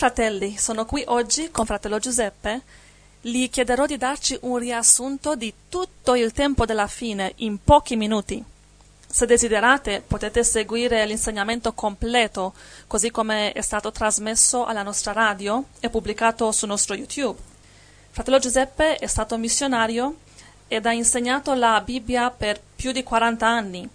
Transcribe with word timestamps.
fratelli, 0.00 0.56
sono 0.56 0.86
qui 0.86 1.04
oggi 1.08 1.50
con 1.50 1.66
fratello 1.66 1.98
Giuseppe. 1.98 2.62
Gli 3.20 3.50
chiederò 3.50 3.84
di 3.84 3.98
darci 3.98 4.34
un 4.44 4.56
riassunto 4.56 5.36
di 5.36 5.52
tutto 5.68 6.14
il 6.14 6.32
tempo 6.32 6.64
della 6.64 6.86
fine 6.86 7.34
in 7.36 7.62
pochi 7.62 7.96
minuti. 7.96 8.42
Se 9.06 9.26
desiderate 9.26 10.02
potete 10.06 10.42
seguire 10.42 11.04
l'insegnamento 11.04 11.74
completo 11.74 12.54
così 12.86 13.10
come 13.10 13.52
è 13.52 13.60
stato 13.60 13.92
trasmesso 13.92 14.64
alla 14.64 14.82
nostra 14.82 15.12
radio 15.12 15.64
e 15.80 15.90
pubblicato 15.90 16.50
su 16.50 16.64
nostro 16.64 16.94
YouTube. 16.94 17.38
Fratello 18.08 18.38
Giuseppe 18.38 18.96
è 18.96 19.06
stato 19.06 19.36
missionario 19.36 20.14
ed 20.66 20.86
ha 20.86 20.92
insegnato 20.92 21.52
la 21.52 21.78
Bibbia 21.82 22.30
per 22.30 22.58
più 22.74 22.90
di 22.92 23.02
40 23.02 23.46
anni. 23.46 23.86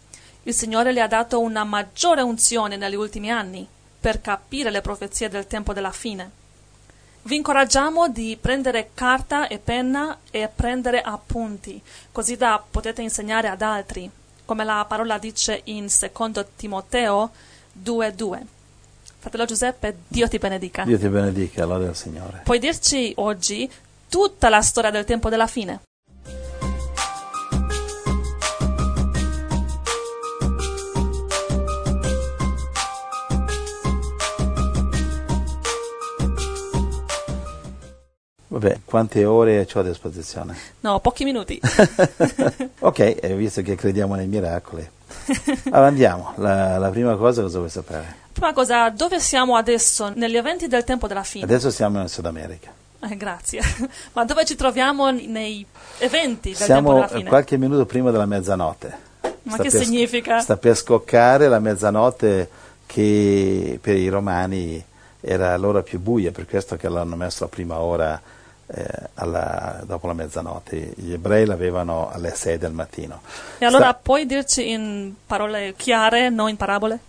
Il 0.43 0.53
Signore 0.53 0.91
le 0.91 1.01
ha 1.01 1.07
dato 1.07 1.39
una 1.39 1.63
maggiore 1.63 2.21
unzione 2.21 2.77
negli 2.77 2.93
ultimi 2.93 3.31
anni 3.31 3.73
per 4.05 4.21
capire 4.21 4.69
le 4.69 4.81
profezie 4.81 5.29
del 5.29 5.47
tempo 5.47 5.73
della 5.73 5.89
fine. 5.89 6.29
Vi 7.23 7.35
incoraggiamo 7.35 8.07
di 8.07 8.37
prendere 8.39 8.91
carta 8.93 9.47
e 9.47 9.57
penna 9.57 10.19
e 10.29 10.47
prendere 10.47 11.01
appunti, 11.01 11.81
così 12.11 12.35
da 12.37 12.63
potete 12.69 13.01
insegnare 13.01 13.47
ad 13.47 13.63
altri, 13.63 14.07
come 14.45 14.63
la 14.63 14.85
parola 14.87 15.17
dice 15.17 15.59
in 15.63 15.87
2 15.87 16.45
Timoteo 16.55 17.31
2:2. 17.83 18.45
Fratello 19.17 19.45
Giuseppe, 19.45 19.97
Dio 20.07 20.27
ti 20.27 20.37
benedica. 20.37 20.83
Dio 20.83 20.99
ti 20.99 21.07
benedica, 21.07 21.65
lode 21.65 21.87
al 21.87 21.95
Signore. 21.95 22.41
Puoi 22.43 22.59
dirci 22.59 23.11
oggi 23.15 23.67
tutta 24.07 24.49
la 24.49 24.61
storia 24.61 24.91
del 24.91 25.05
tempo 25.05 25.29
della 25.29 25.47
fine? 25.47 25.79
Vabbè, 38.55 38.79
quante 38.85 39.25
ore 39.25 39.67
ho 39.69 39.79
a 39.79 39.83
disposizione? 39.83 40.55
No, 40.79 41.01
pochi 41.01 41.25
minuti. 41.25 41.59
ok, 42.79 42.99
eh, 42.99 43.35
visto 43.35 43.61
che 43.61 43.75
crediamo 43.75 44.15
nei 44.15 44.27
miracoli. 44.27 44.89
Allora 45.65 45.87
andiamo, 45.87 46.31
la, 46.37 46.77
la 46.77 46.89
prima 46.89 47.17
cosa 47.17 47.41
cosa 47.41 47.57
vuoi 47.57 47.69
sapere? 47.69 48.15
Prima 48.31 48.53
cosa, 48.53 48.89
dove 48.91 49.19
siamo 49.19 49.57
adesso 49.57 50.13
negli 50.15 50.37
eventi 50.37 50.67
del 50.67 50.85
tempo 50.85 51.05
della 51.05 51.23
fine? 51.23 51.43
Adesso 51.43 51.69
siamo 51.69 51.99
in 51.99 52.07
Sud 52.07 52.27
America. 52.27 52.71
Eh, 53.01 53.17
grazie. 53.17 53.59
Ma 54.13 54.23
dove 54.23 54.45
ci 54.45 54.55
troviamo 54.55 55.11
nei 55.11 55.65
eventi 55.97 56.51
del 56.51 56.57
tempo 56.57 56.63
Siamo 56.63 56.93
della 56.93 57.07
fine? 57.09 57.27
qualche 57.27 57.57
minuto 57.57 57.85
prima 57.85 58.09
della 58.09 58.25
mezzanotte. 58.25 58.97
Ma 59.43 59.53
Sta 59.55 59.63
che 59.63 59.69
per- 59.69 59.83
significa? 59.83 60.39
Sta 60.39 60.55
per 60.55 60.77
scoccare 60.77 61.49
la 61.49 61.59
mezzanotte 61.59 62.49
che 62.85 63.79
per 63.81 63.97
i 63.97 64.07
romani 64.07 64.81
era 65.19 65.57
l'ora 65.57 65.81
più 65.83 65.99
buia, 65.99 66.31
per 66.31 66.47
questo 66.47 66.77
che 66.77 66.87
l'hanno 66.87 67.17
messo 67.17 67.43
a 67.43 67.47
prima 67.49 67.79
ora 67.81 68.21
eh, 68.67 68.85
alla- 69.15 69.81
dopo 69.85 70.07
la 70.07 70.13
mezzanotte. 70.13 70.93
Gli 70.95 71.13
ebrei 71.13 71.45
l'avevano 71.45 72.09
alle 72.11 72.33
6 72.33 72.57
del 72.57 72.71
mattino. 72.71 73.21
E 73.57 73.65
allora 73.65 73.89
Sta- 73.89 73.99
puoi 74.01 74.25
dirci 74.25 74.69
in 74.71 75.13
parole 75.25 75.73
chiare, 75.77 76.29
non 76.29 76.49
in 76.49 76.57
parabole? 76.57 76.99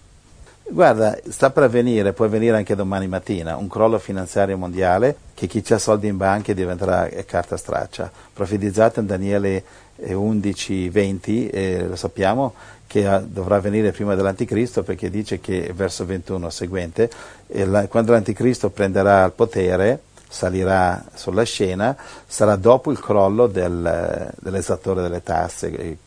Guarda, 0.68 1.16
sta 1.28 1.50
per 1.50 1.62
avvenire, 1.62 2.12
può 2.12 2.24
avvenire 2.24 2.56
anche 2.56 2.74
domani 2.74 3.06
mattina, 3.06 3.56
un 3.56 3.68
crollo 3.68 4.00
finanziario 4.00 4.56
mondiale 4.58 5.16
che 5.34 5.46
chi 5.46 5.62
ha 5.72 5.78
soldi 5.78 6.08
in 6.08 6.16
banca 6.16 6.52
diventerà 6.52 7.06
eh, 7.06 7.24
carta 7.24 7.56
straccia. 7.56 8.10
Profetizzato 8.32 8.98
in 8.98 9.06
Daniele 9.06 9.62
eh, 9.94 10.12
11, 10.12 10.88
20, 10.88 11.48
eh, 11.50 11.86
lo 11.86 11.94
sappiamo 11.94 12.54
che 12.88 13.06
ah, 13.06 13.18
dovrà 13.20 13.56
avvenire 13.56 13.92
prima 13.92 14.16
dell'Anticristo 14.16 14.82
perché 14.82 15.08
dice 15.08 15.38
che 15.40 15.70
verso 15.72 16.04
21 16.04 16.50
seguente, 16.50 17.10
eh, 17.46 17.64
la- 17.64 17.86
quando 17.86 18.10
l'Anticristo 18.10 18.68
prenderà 18.70 19.24
il 19.24 19.32
potere, 19.32 20.00
salirà 20.28 21.02
sulla 21.14 21.44
scena, 21.44 21.96
sarà 22.26 22.56
dopo 22.56 22.90
il 22.90 23.00
crollo 23.00 23.46
del, 23.46 24.32
dell'esattore 24.40 25.02
delle 25.02 25.22
tasse, 25.22 25.70
eh, 25.76 25.98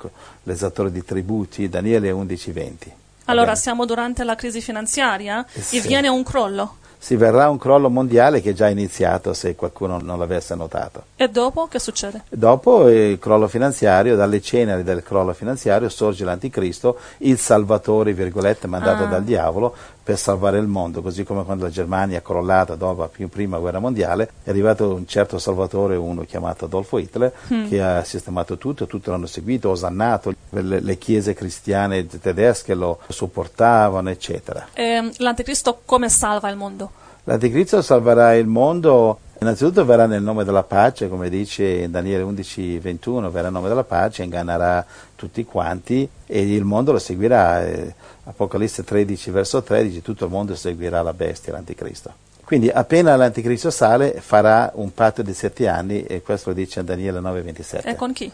l'esattore 0.44 0.92
di 0.92 1.04
tributi, 1.04 1.70
Daniele 1.70 2.12
11, 2.12 2.52
20. 2.52 2.86
Va 2.90 3.32
Allora 3.32 3.48
bene? 3.52 3.58
siamo 3.60 3.86
durante 3.86 4.24
la 4.24 4.36
crisi 4.36 4.62
finanziaria 4.62 5.46
Eh, 5.54 5.60
e 5.60 5.62
sì. 5.62 5.80
viene 5.82 6.08
un 6.08 6.24
crollo. 6.24 6.76
si 7.02 7.16
verrà 7.16 7.48
un 7.50 7.58
crollo 7.58 7.90
mondiale 7.90 8.42
che 8.42 8.50
è 8.50 8.54
già 8.54 8.68
iniziato 8.68 9.34
se 9.34 9.56
qualcuno 9.56 10.00
non 10.02 10.20
l'avesse 10.20 10.54
notato. 10.56 11.04
E 11.16 11.30
dopo 11.30 11.68
che 11.68 11.80
succede? 11.80 12.24
Dopo 12.28 12.90
il 12.90 13.18
crollo 13.20 13.48
finanziario, 13.48 14.18
dalle 14.18 14.42
ceneri 14.42 14.84
del 14.84 15.02
crollo 15.02 15.32
finanziario 15.34 15.88
sorge 15.88 16.26
l'anticristo, 16.26 16.98
il 17.20 17.38
salvatore, 17.40 18.12
virgolette, 18.14 18.68
mandato 18.68 19.04
Ah. 19.06 19.08
dal 19.08 19.24
diavolo 19.24 19.74
per 20.10 20.18
salvare 20.18 20.58
il 20.58 20.66
mondo, 20.66 21.04
così 21.04 21.24
come 21.24 21.44
quando 21.44 21.66
la 21.66 21.70
Germania 21.70 22.18
è 22.18 22.24
crollata 22.24 22.74
dopo 22.74 23.02
la 23.02 23.28
prima 23.28 23.60
guerra 23.60 23.78
mondiale, 23.78 24.32
è 24.44 24.50
arrivato 24.50 24.96
un 24.96 25.06
certo 25.06 25.38
salvatore, 25.38 25.98
uno 25.98 26.24
chiamato 26.24 26.66
Adolfo 26.66 26.98
Hitler, 26.98 27.32
che 27.70 27.80
ha 27.80 28.04
sistemato 28.04 28.58
tutto, 28.58 28.88
tutti 28.88 29.12
l'hanno 29.12 29.28
seguito, 29.28 29.70
osannato, 29.70 30.34
le, 30.50 30.80
le 30.80 30.98
chiese 30.98 31.36
cristiane 31.36 32.08
tedesche 32.08 32.74
lo 32.74 32.98
supportavano, 33.08 34.10
eccetera. 34.10 34.70
E 34.74 35.12
l'anticristo 35.18 35.82
come 35.86 36.10
salva 36.10 36.50
il 36.50 36.58
mondo? 36.58 36.90
L'anticristo 37.26 37.84
salverà 37.84 38.34
il 38.34 38.48
mondo, 38.48 39.20
innanzitutto 39.42 39.86
verrà 39.86 40.06
nel 40.06 40.22
nome 40.22 40.44
della 40.44 40.64
pace, 40.64 41.08
come 41.10 41.30
dice 41.30 41.90
Daniele 41.90 42.24
11, 42.24 42.80
21, 42.80 43.30
verrà 43.30 43.44
nel 43.46 43.54
nome 43.54 43.68
della 43.70 43.84
pace, 43.84 44.24
ingannerà 44.24 44.86
tutti 45.16 45.46
quanti 45.46 46.08
e 46.26 46.54
il 46.56 46.64
mondo 46.64 46.92
lo 46.92 47.00
seguirà. 47.00 47.66
Eh, 47.66 47.94
Apocalisse 48.26 48.84
13, 48.84 49.32
verso 49.32 49.64
13, 49.64 50.02
tutto 50.04 50.26
il 50.26 50.32
mondo 50.32 50.56
seguirà 50.56 51.02
la 51.02 51.14
bestia, 51.14 51.52
l'anticristo. 51.54 52.12
Quindi 52.44 52.70
appena 52.70 53.16
l'anticristo 53.16 53.70
sale 53.70 54.16
farà 54.20 54.72
un 54.76 54.94
patto 54.94 55.22
di 55.22 55.34
sette 55.34 55.68
anni 55.68 56.04
e 56.04 56.22
questo 56.22 56.50
lo 56.50 56.56
dice 56.56 56.84
Daniele 56.84 57.20
9, 57.20 57.42
27. 57.42 57.90
E 57.90 57.96
con 57.96 58.12
chi? 58.14 58.32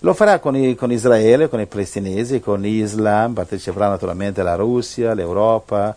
Lo 0.00 0.14
farà 0.14 0.38
con, 0.40 0.54
i- 0.56 0.74
con 0.74 0.92
Israele, 0.92 1.48
con 1.48 1.60
i 1.60 1.66
palestinesi, 1.66 2.38
con 2.40 2.60
l'Islam, 2.60 3.32
parteciperà 3.34 3.88
naturalmente 3.88 4.42
la 4.42 4.54
Russia, 4.54 5.14
l'Europa, 5.14 5.94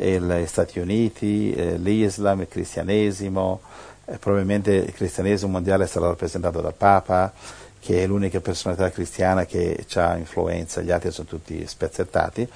gli 0.00 0.46
Stati 0.46 0.78
Uniti, 0.78 1.52
eh, 1.52 1.76
l'Islam, 1.76 2.40
il 2.40 2.48
cristianesimo, 2.48 3.60
eh, 4.06 4.18
probabilmente 4.18 4.72
il 4.72 4.92
cristianesimo 4.92 5.52
mondiale 5.52 5.86
sarà 5.86 6.06
rappresentato 6.06 6.60
dal 6.60 6.74
Papa, 6.74 7.32
che 7.78 8.02
è 8.02 8.06
l'unica 8.06 8.40
personalità 8.40 8.90
cristiana 8.90 9.44
che 9.44 9.84
ha 9.94 10.16
influenza, 10.16 10.80
gli 10.80 10.90
altri 10.90 11.10
sono 11.10 11.28
tutti 11.28 11.66
spezzettati. 11.66 12.48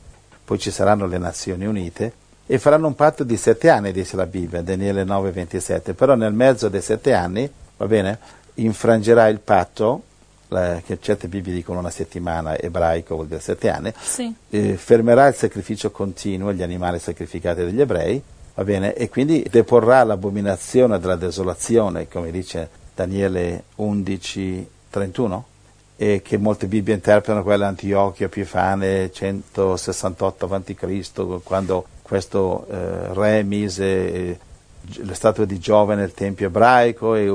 Poi 0.45 0.59
ci 0.59 0.71
saranno 0.71 1.07
le 1.07 1.19
Nazioni 1.19 1.65
Unite 1.65 2.13
e 2.47 2.59
faranno 2.59 2.87
un 2.87 2.95
patto 2.95 3.25
di 3.25 3.37
sette 3.37 3.71
anni, 3.71 3.93
dice 3.93 4.17
la 4.17 4.27
Bibbia, 4.27 4.61
Daniele 4.61 5.05
9, 5.05 5.31
27. 5.31 5.95
Però 5.95 6.15
nel 6.15 6.35
mezzo 6.35 6.69
dei 6.69 6.83
sette 6.83 7.15
anni, 7.15 7.51
va 7.77 7.87
bene, 7.87 8.19
infrangerà 8.55 9.29
il 9.29 9.41
patto, 9.41 10.03
la- 10.55 10.81
che 10.85 10.99
certe 11.01 11.29
Bibbie 11.29 11.53
dicono 11.53 11.81
una 11.81 11.91
settimana, 11.91 12.57
ebraico 12.57 13.15
vuol 13.17 13.27
dire 13.27 13.41
sette 13.41 13.69
anni, 13.69 13.93
Sì. 14.01 14.33
eh, 14.51 14.77
fermerà 14.77 15.27
il 15.27 15.35
sacrificio 15.35 15.91
continuo, 15.91 16.53
gli 16.53 16.63
animali 16.63 16.99
sacrificati 16.99 17.63
dagli 17.63 17.81
ebrei, 17.81 18.23
va 18.55 18.65
bene, 18.65 18.95
e 18.95 19.09
quindi 19.09 19.45
deporrà 19.51 20.05
l'abominazione 20.05 20.99
della 20.99 21.17
desolazione, 21.17 22.09
come 22.09 22.31
dice 22.31 22.69
Daniele 22.95 23.65
11, 23.77 24.67
31, 24.91 25.45
e 25.97 26.23
che 26.23 26.39
molte 26.39 26.67
Bibbie 26.67 26.95
interpretano 26.95 27.43
quella 27.43 27.67
Antiochia 27.69 28.27
Epifane 28.27 29.11
168 29.13 30.47
a.C., 30.53 31.43
quando 31.43 31.87
questo 32.03 32.67
eh, 32.71 33.13
re 33.15 33.43
mise 33.43 33.85
eh, 34.13 34.39
le 34.81 35.15
statue 35.15 35.47
di 35.47 35.59
Giove 35.59 35.95
nel 35.95 36.13
tempio 36.13 36.47
ebraico 36.47 37.15
e, 37.15 37.29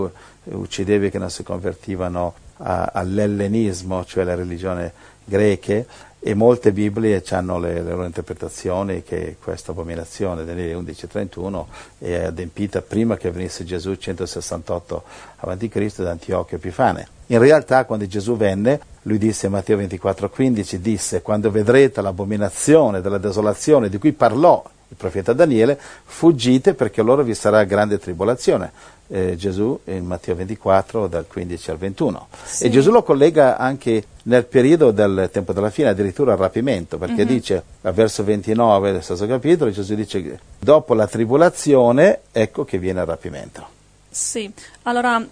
uccideva 0.51 1.07
che 1.09 1.17
non 1.19 1.29
si 1.29 1.43
convertivano 1.43 2.33
a- 2.59 2.91
all'ellenismo, 2.93 4.05
cioè 4.05 4.23
alle 4.23 4.35
religioni 4.35 4.89
greche, 5.25 5.85
e 6.21 6.33
molte 6.33 6.73
Bibbie 6.73 7.23
hanno 7.29 7.59
le, 7.59 7.75
le 7.75 7.91
loro 7.91 8.03
interpretazioni 8.03 9.03
che 9.03 9.37
questa 9.41 9.71
abominazione 9.71 10.43
Daniele 10.43 10.73
11.31 10.75 11.65
è 11.99 12.25
adempita 12.25 12.81
prima 12.81 13.15
che 13.15 13.31
venisse 13.31 13.63
Gesù 13.63 13.95
168 13.95 15.03
a.C. 15.37 16.01
da 16.01 16.11
Antiochio 16.11 16.57
Epifane. 16.57 17.07
In 17.27 17.39
realtà 17.39 17.85
quando 17.85 18.05
Gesù 18.05 18.35
venne, 18.35 18.81
lui 19.03 19.17
disse 19.17 19.45
in 19.45 19.53
Matteo 19.53 19.77
24.15, 19.77 20.75
disse 20.75 21.21
quando 21.21 21.51
vedrete 21.51 22.01
l'abominazione 22.01 22.99
della 22.99 23.17
desolazione 23.17 23.87
di 23.87 23.97
cui 23.97 24.11
parlò 24.11 24.61
il 24.89 24.97
profeta 24.97 25.31
Daniele, 25.31 25.79
fuggite 26.03 26.73
perché 26.73 27.01
loro 27.01 27.23
vi 27.23 27.33
sarà 27.33 27.63
grande 27.63 27.97
tribolazione. 27.97 28.71
Eh, 29.11 29.35
Gesù 29.35 29.79
in 29.85 30.05
Matteo 30.05 30.35
24 30.35 31.07
dal 31.07 31.25
15 31.27 31.71
al 31.71 31.77
21. 31.77 32.27
Sì. 32.43 32.65
E 32.65 32.69
Gesù 32.69 32.91
lo 32.91 33.01
collega 33.01 33.57
anche 33.57 34.03
nel 34.23 34.45
periodo 34.45 34.91
del 34.91 35.29
tempo 35.31 35.51
della 35.51 35.71
fine, 35.71 35.89
addirittura 35.89 36.33
al 36.33 36.37
rapimento, 36.37 36.99
perché 36.99 37.25
dice 37.25 37.63
al 37.81 37.93
verso 37.93 38.23
29 38.23 38.91
del 38.91 39.03
stesso 39.03 39.25
capitolo, 39.25 39.71
Gesù 39.71 39.95
dice 39.95 40.39
dopo 40.59 40.93
la 40.93 41.07
tribolazione 41.07 42.19
ecco 42.31 42.63
che 42.65 42.77
viene 42.77 42.99
il 42.99 43.07
rapimento. 43.07 43.67
Sì. 44.11 44.51
Allora, 44.83 45.25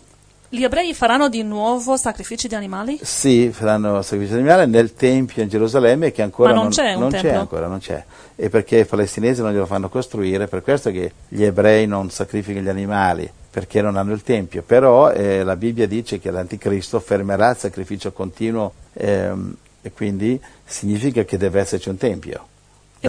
Gli 0.49 0.63
ebrei 0.63 0.93
faranno 0.93 1.27
di 1.27 1.43
nuovo 1.43 1.97
sacrifici 1.97 2.47
di 2.47 2.55
animali? 2.55 2.97
Sì, 3.01 3.49
faranno 3.51 4.01
sacrifici 4.01 4.31
di 4.31 4.39
animali 4.39 4.71
nel 4.71 4.93
Tempio 4.93 5.43
in 5.43 5.49
Gerusalemme 5.49 6.13
che 6.13 6.21
ancora 6.21 6.53
Ma 6.53 6.61
non 6.61 6.69
c'è 6.69 6.93
un 6.93 7.01
non 7.01 7.11
c'è 7.11 7.33
ancora, 7.33 7.67
non 7.67 7.79
c'è. 7.79 8.01
E 8.33 8.47
perché 8.47 8.77
i 8.77 8.85
palestinesi 8.85 9.41
non 9.41 9.51
glielo 9.51 9.65
fanno 9.65 9.89
costruire, 9.89 10.47
per 10.47 10.63
questo 10.63 10.89
che 10.89 11.11
gli 11.27 11.43
ebrei 11.43 11.85
non 11.85 12.09
sacrificano 12.11 12.63
gli 12.63 12.69
animali, 12.69 13.29
perché 13.49 13.81
non 13.81 13.97
hanno 13.97 14.13
il 14.13 14.23
Tempio. 14.23 14.61
Però 14.61 15.11
eh, 15.11 15.43
la 15.43 15.57
Bibbia 15.57 15.85
dice 15.85 16.17
che 16.17 16.31
l'Anticristo 16.31 17.01
fermerà 17.01 17.49
il 17.49 17.57
sacrificio 17.57 18.13
continuo 18.13 18.71
ehm, 18.93 19.53
e 19.81 19.91
quindi 19.91 20.39
significa 20.63 21.25
che 21.25 21.37
deve 21.37 21.59
esserci 21.59 21.89
un 21.89 21.97
Tempio. 21.97 22.47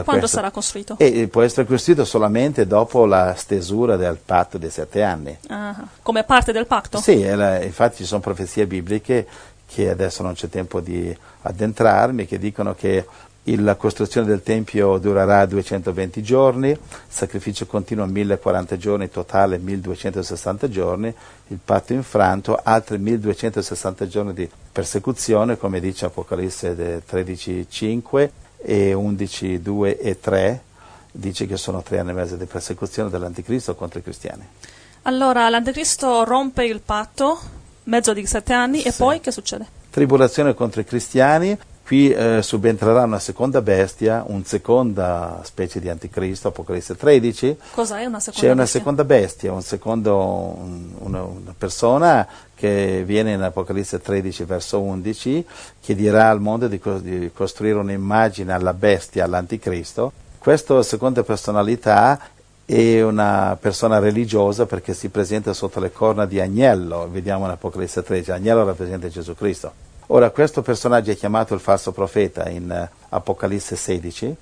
E 0.01 0.05
quando 0.05 0.21
questo- 0.23 0.37
sarà 0.39 0.51
costruito? 0.51 0.97
E 0.99 1.29
può 1.29 1.43
essere 1.43 1.67
costruito 1.67 2.05
solamente 2.05 2.67
dopo 2.67 3.05
la 3.07 3.35
stesura 3.37 3.97
del 3.97 4.19
patto 4.25 4.59
dei 4.59 4.71
sette 4.71 5.03
anni. 5.03 5.37
Ah, 5.49 5.87
come 6.03 6.25
parte 6.25 6.53
del 6.53 6.67
patto? 6.67 6.99
Sì, 6.99 7.23
la- 7.25 7.63
infatti 7.63 7.97
ci 7.99 8.05
sono 8.05 8.21
profezie 8.21 8.67
bibliche 8.67 9.27
che 9.67 9.91
adesso 9.91 10.23
non 10.23 10.33
c'è 10.35 10.49
tempo 10.49 10.81
di 10.81 11.15
addentrarmi, 11.43 12.27
che 12.27 12.39
dicono 12.39 12.75
che 12.75 13.07
la 13.51 13.77
costruzione 13.77 14.27
del 14.27 14.43
Tempio 14.43 14.99
durerà 14.99 15.47
220 15.47 16.23
giorni, 16.23 16.69
il 16.69 16.79
sacrificio 17.09 17.65
continuo 17.65 18.05
1040 18.05 18.77
giorni, 18.77 19.09
totale 19.09 19.57
1260 19.57 20.69
giorni, 20.69 21.15
il 21.47 21.59
patto 21.65 21.95
infranto, 21.95 22.61
altri 22.63 22.99
1260 22.99 24.07
giorni 24.07 24.35
di 24.35 24.51
persecuzione, 24.71 25.57
come 25.57 25.81
dice 25.81 26.05
Apocalisse 26.05 26.75
de- 26.75 27.03
13.5 27.07 28.31
e 28.59 28.93
11.2 28.93 29.97
e 30.01 30.21
3, 30.21 30.63
dice 31.13 31.47
che 31.47 31.57
sono 31.57 31.83
tre 31.83 31.99
anni 31.99 32.11
e 32.11 32.15
mezzo 32.15 32.37
di 32.37 32.45
persecuzione 32.45 33.11
dell'Anticristo 33.11 33.75
contro 33.75 33.99
i 33.99 34.03
cristiani. 34.03 34.47
Allora, 35.03 35.49
l'anticristo 35.49 36.25
rompe 36.25 36.65
il 36.65 36.81
patto, 36.81 37.39
mezzo 37.85 38.13
di 38.13 38.27
sette 38.27 38.53
anni, 38.53 38.83
e 38.83 38.91
Sì. 38.91 38.99
poi 38.99 39.21
che 39.21 39.31
succede? 39.31 39.77
tribolazione 39.91 40.55
contro 40.55 40.81
i 40.81 40.85
cristiani, 40.85 41.57
qui 41.89 42.11
eh, 42.13 42.43
subentrerà 42.43 43.05
una 43.05 43.19
seconda 43.19 43.63
bestia, 43.63 44.23
una 44.27 44.43
seconda 44.45 45.41
specie 45.45 45.81
di 45.81 45.89
anticristo, 45.89 46.49
Apocalisse 46.49 46.95
13, 46.97 47.57
Cos'è 47.73 48.05
una 48.05 48.21
seconda 48.21 48.41
c'è 48.47 48.53
una 48.53 48.63
bestia? 48.63 48.79
seconda 48.79 49.05
bestia, 49.05 49.53
un 49.55 49.63
secondo, 49.63 50.17
un- 50.19 50.91
una, 50.99 51.23
una 51.23 51.55
persona 51.57 52.29
che 52.55 53.05
viene 53.07 53.33
in 53.33 53.41
Apocalisse 53.41 54.03
13 54.03 54.45
verso 54.45 54.81
11, 54.83 55.47
che 55.81 55.95
dirà 55.95 56.29
al 56.29 56.43
mondo 56.43 56.69
di, 56.69 56.79
co- 56.79 56.99
di 56.99 57.31
costruire 57.33 57.79
un'immagine 57.79 58.53
alla 58.53 58.75
bestia, 58.75 59.25
all'anticristo. 59.25 60.13
Questa 60.37 60.83
seconda 60.83 61.23
personalità 61.23 62.21
è 62.67 63.01
una 63.01 63.57
persona 63.59 63.99
religiosa 63.99 64.67
perché 64.67 64.93
si 64.93 65.09
presenta 65.09 65.55
sotto 65.55 65.81
le 65.81 65.91
corna 65.91 66.27
di 66.27 66.39
agnello, 66.39 67.09
vediamo 67.11 67.47
in 67.47 67.51
Apocalisse 67.53 68.03
13, 68.03 68.31
agnello 68.31 68.63
rappresenta 68.67 69.09
Gesù 69.09 69.35
Cristo. 69.35 69.73
Ora 70.11 70.31
questo 70.31 70.63
personaggio 70.63 71.11
è 71.11 71.17
chiamato 71.17 71.53
il 71.53 71.61
falso 71.61 71.93
profeta 71.93 72.49
in 72.49 72.71
eh, 72.71 72.89
Apocalisse 73.11 73.77
16, 73.77 74.37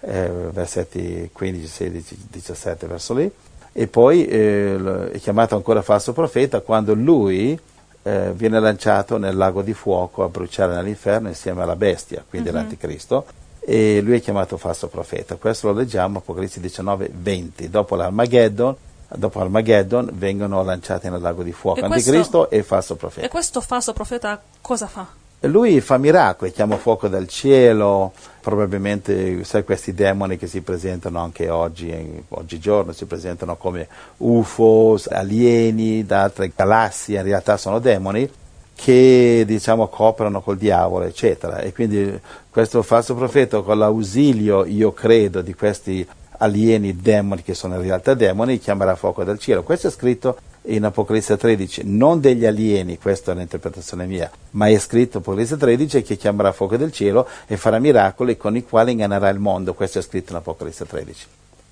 eh, 0.00 0.30
versetti 0.50 1.30
15, 1.32 1.66
16, 1.66 2.16
17 2.30 2.86
verso 2.86 3.14
lì, 3.14 3.30
e 3.72 3.86
poi 3.86 4.26
eh, 4.26 5.10
è 5.12 5.18
chiamato 5.18 5.54
ancora 5.56 5.80
falso 5.80 6.12
profeta 6.12 6.60
quando 6.60 6.92
lui 6.94 7.58
eh, 8.02 8.32
viene 8.34 8.60
lanciato 8.60 9.16
nel 9.16 9.36
lago 9.36 9.62
di 9.62 9.72
fuoco 9.72 10.22
a 10.22 10.28
bruciare 10.28 10.74
nell'inferno 10.74 11.28
insieme 11.28 11.62
alla 11.62 11.76
bestia, 11.76 12.22
quindi 12.28 12.50
Mhm. 12.50 12.54
l'anticristo, 12.54 13.24
e 13.60 14.00
lui 14.02 14.16
è 14.16 14.20
chiamato 14.20 14.58
falso 14.58 14.88
profeta. 14.88 15.36
Questo 15.36 15.68
lo 15.68 15.78
leggiamo 15.78 16.18
Apocalisse 16.18 16.60
19, 16.60 17.10
20. 17.10 17.70
Dopo 17.70 17.96
l'Armageddon, 17.96 18.76
dopo 19.14 19.40
Armageddon 19.40 20.10
vengono 20.14 20.62
lanciati 20.62 21.08
nel 21.08 21.20
lago 21.20 21.42
di 21.42 21.52
fuoco 21.52 21.78
E 21.80 21.86
questo- 21.86 22.10
anticristo 22.10 22.50
e 22.50 22.62
falso 22.62 22.94
E 22.94 22.96
profeta. 22.96 23.28
questo 23.28 23.60
falso 23.60 23.92
profeta 23.92 24.40
cosa 24.60 24.86
fa? 24.86 25.06
E 25.38 25.48
lui 25.48 25.80
fa 25.82 25.98
miracoli, 25.98 26.50
chiama 26.50 26.76
fuoco 26.78 27.08
dal 27.08 27.28
cielo, 27.28 28.12
probabilmente 28.40 29.44
sai 29.44 29.64
questi 29.64 29.92
demoni 29.92 30.38
che 30.38 30.46
si 30.46 30.62
presentano 30.62 31.20
anche 31.20 31.50
oggi, 31.50 32.24
oggigiorno 32.28 32.92
si 32.92 33.04
presentano 33.04 33.56
come 33.56 33.86
UFO, 34.18 34.98
alieni 35.10 36.06
da 36.06 36.22
altre 36.22 36.50
galassie, 36.56 37.18
in 37.18 37.24
realtà 37.24 37.58
sono 37.58 37.78
demoni 37.80 38.28
che 38.74 39.44
diciamo 39.46 39.88
cooperano 39.88 40.40
col 40.40 40.56
diavolo, 40.56 41.04
eccetera. 41.04 41.58
E 41.60 41.72
quindi 41.72 42.18
questo 42.50 42.82
falso 42.82 43.14
profeta 43.14 43.60
con 43.60 43.78
l'ausilio, 43.78 44.64
io 44.64 44.92
credo, 44.92 45.42
di 45.42 45.54
questi 45.54 46.06
alieni 46.38 46.96
demoni 46.96 47.42
che 47.42 47.54
sono 47.54 47.76
in 47.76 47.82
realtà 47.82 48.14
demoni, 48.14 48.58
chiamerà 48.58 48.94
fuoco 48.94 49.24
dal 49.24 49.38
cielo. 49.38 49.62
Questo 49.62 49.88
è 49.88 49.90
scritto 49.90 50.36
in 50.68 50.84
Apocalisse 50.84 51.36
13, 51.36 51.82
non 51.84 52.20
degli 52.20 52.44
alieni, 52.44 52.98
questa 52.98 53.30
è 53.30 53.34
un'interpretazione 53.34 54.06
mia, 54.06 54.30
ma 54.52 54.68
è 54.68 54.78
scritto 54.78 55.18
in 55.18 55.22
Apocalisse 55.22 55.56
13 55.56 56.02
che 56.02 56.16
chiamerà 56.16 56.52
fuoco 56.52 56.76
del 56.76 56.92
cielo 56.92 57.28
e 57.46 57.56
farà 57.56 57.78
miracoli 57.78 58.36
con 58.36 58.56
i 58.56 58.64
quali 58.64 58.92
ingannerà 58.92 59.28
il 59.28 59.38
mondo. 59.38 59.74
Questo 59.74 59.98
è 59.98 60.02
scritto 60.02 60.32
in 60.32 60.38
Apocalisse 60.38 60.86
13. 60.86 61.26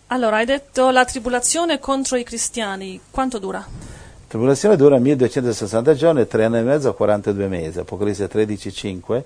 Allora, 0.09 0.37
hai 0.37 0.45
detto 0.45 0.91
la 0.91 1.05
tribolazione 1.05 1.79
contro 1.79 2.17
i 2.17 2.23
cristiani, 2.23 3.01
quanto 3.11 3.39
dura? 3.39 3.59
La 3.59 4.41
tribolazione 4.41 4.77
dura 4.77 4.99
1260 4.99 5.95
giorni, 5.95 6.27
3 6.27 6.45
anni 6.45 6.59
e 6.59 6.63
mezzo, 6.63 6.95
42 6.95 7.49
mesi. 7.49 7.79
Apocalisse 7.79 8.29
13, 8.29 8.73
5, 8.73 9.25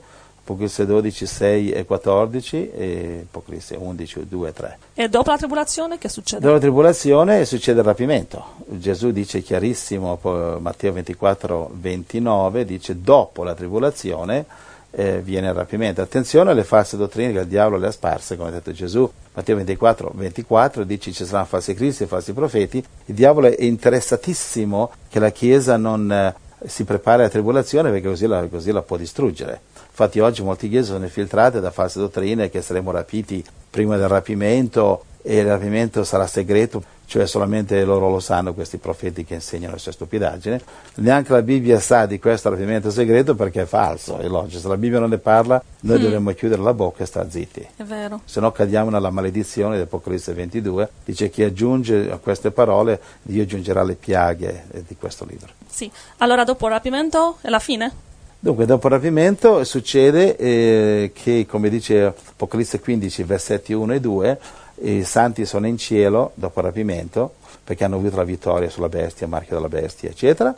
Apocalisse 0.48 0.86
12, 0.86 1.26
6 1.26 1.70
e 1.72 1.84
14 1.84 2.70
e 2.70 3.26
Apocalisse 3.28 3.76
11, 3.76 4.26
2 4.26 4.48
e 4.48 4.52
3. 4.54 4.78
E 4.94 5.08
dopo 5.10 5.30
la 5.30 5.36
tribolazione 5.36 5.98
che 5.98 6.08
succede? 6.08 6.40
Dopo 6.40 6.54
la 6.54 6.60
tribolazione 6.60 7.44
succede 7.44 7.80
il 7.80 7.84
rapimento. 7.84 8.54
Gesù 8.66 9.10
dice 9.10 9.42
chiarissimo, 9.42 10.18
Matteo 10.58 10.92
24, 10.94 11.70
29, 11.74 12.64
dice 12.64 12.98
dopo 12.98 13.44
la 13.44 13.54
tribolazione 13.54 14.46
eh, 14.92 15.20
viene 15.20 15.48
il 15.48 15.54
rapimento. 15.54 16.00
Attenzione 16.00 16.52
alle 16.52 16.64
false 16.64 16.96
dottrine 16.96 17.32
che 17.32 17.40
il 17.40 17.46
diavolo 17.46 17.76
le 17.76 17.88
ha 17.88 17.90
sparse, 17.90 18.38
come 18.38 18.48
ha 18.48 18.52
detto 18.52 18.72
Gesù. 18.72 19.10
Matteo 19.34 19.56
24, 19.56 20.12
24 20.14 20.84
dice 20.84 21.12
ci 21.12 21.26
saranno 21.26 21.44
falsi 21.44 21.74
cristi 21.74 22.04
e 22.04 22.06
falsi 22.06 22.32
profeti. 22.32 22.82
Il 23.04 23.14
diavolo 23.14 23.48
è 23.48 23.62
interessatissimo 23.62 24.92
che 25.10 25.18
la 25.18 25.30
Chiesa 25.30 25.76
non 25.76 26.10
eh, 26.10 26.34
si 26.66 26.84
prepari 26.84 27.20
alla 27.20 27.30
tribolazione 27.30 27.90
perché 27.90 28.08
così 28.08 28.26
la, 28.26 28.46
così 28.46 28.72
la 28.72 28.82
può 28.82 28.96
distruggere. 28.96 29.60
Infatti 30.00 30.20
oggi 30.20 30.44
molte 30.44 30.68
chiese 30.68 30.92
sono 30.92 31.02
infiltrate 31.02 31.58
da 31.58 31.72
false 31.72 31.98
dottrine 31.98 32.50
che 32.50 32.62
saremo 32.62 32.92
rapiti 32.92 33.44
prima 33.68 33.96
del 33.96 34.06
rapimento 34.06 35.06
e 35.22 35.38
il 35.38 35.46
rapimento 35.48 36.04
sarà 36.04 36.24
segreto, 36.28 36.80
cioè 37.06 37.26
solamente 37.26 37.82
loro 37.82 38.08
lo 38.08 38.20
sanno, 38.20 38.54
questi 38.54 38.76
profeti 38.78 39.24
che 39.24 39.34
insegnano 39.34 39.72
queste 39.72 39.90
stupidaggini. 39.90 40.60
Neanche 40.98 41.32
la 41.32 41.42
Bibbia 41.42 41.80
sa 41.80 42.06
di 42.06 42.20
questo 42.20 42.48
rapimento 42.48 42.92
segreto 42.92 43.34
perché 43.34 43.62
è 43.62 43.64
falso, 43.64 44.18
è 44.18 44.28
logico. 44.28 44.60
Se 44.60 44.68
la 44.68 44.76
Bibbia 44.76 45.00
non 45.00 45.10
ne 45.10 45.18
parla, 45.18 45.60
noi 45.80 45.98
Mm. 45.98 46.02
dovremmo 46.02 46.32
chiudere 46.32 46.62
la 46.62 46.72
bocca 46.74 47.02
e 47.02 47.06
stare 47.06 47.28
zitti. 47.28 47.66
È 47.74 47.82
vero. 47.82 48.20
Se 48.24 48.38
no 48.38 48.52
cadiamo 48.52 48.90
nella 48.90 49.10
maledizione 49.10 49.74
di 49.74 49.82
Apocalisse 49.82 50.32
22, 50.32 50.88
dice 51.06 51.28
chi 51.28 51.42
aggiunge 51.42 52.08
a 52.08 52.18
queste 52.18 52.52
parole, 52.52 53.00
Dio 53.20 53.42
aggiungerà 53.42 53.82
le 53.82 53.94
piaghe 53.96 54.66
eh, 54.70 54.84
di 54.86 54.94
questo 54.96 55.24
libro. 55.28 55.48
Sì. 55.68 55.90
Allora, 56.18 56.44
dopo 56.44 56.66
il 56.66 56.72
rapimento 56.72 57.38
è 57.40 57.48
la 57.48 57.58
fine? 57.58 58.06
Dunque, 58.40 58.66
dopo 58.66 58.86
il 58.86 58.92
rapimento 58.92 59.64
succede 59.64 60.36
eh, 60.36 61.10
che, 61.12 61.44
come 61.48 61.68
dice 61.68 62.04
Apocalisse 62.04 62.78
15, 62.78 63.24
versetti 63.24 63.72
1 63.72 63.94
e 63.94 64.00
2, 64.00 64.38
i 64.82 65.02
santi 65.02 65.44
sono 65.44 65.66
in 65.66 65.76
cielo 65.76 66.30
dopo 66.34 66.60
il 66.60 66.66
rapimento, 66.66 67.34
perché 67.64 67.82
hanno 67.82 67.96
avuto 67.96 68.14
la 68.14 68.22
vittoria 68.22 68.70
sulla 68.70 68.88
bestia, 68.88 69.26
il 69.26 69.32
marchio 69.32 69.56
della 69.56 69.68
bestia, 69.68 70.10
eccetera. 70.10 70.54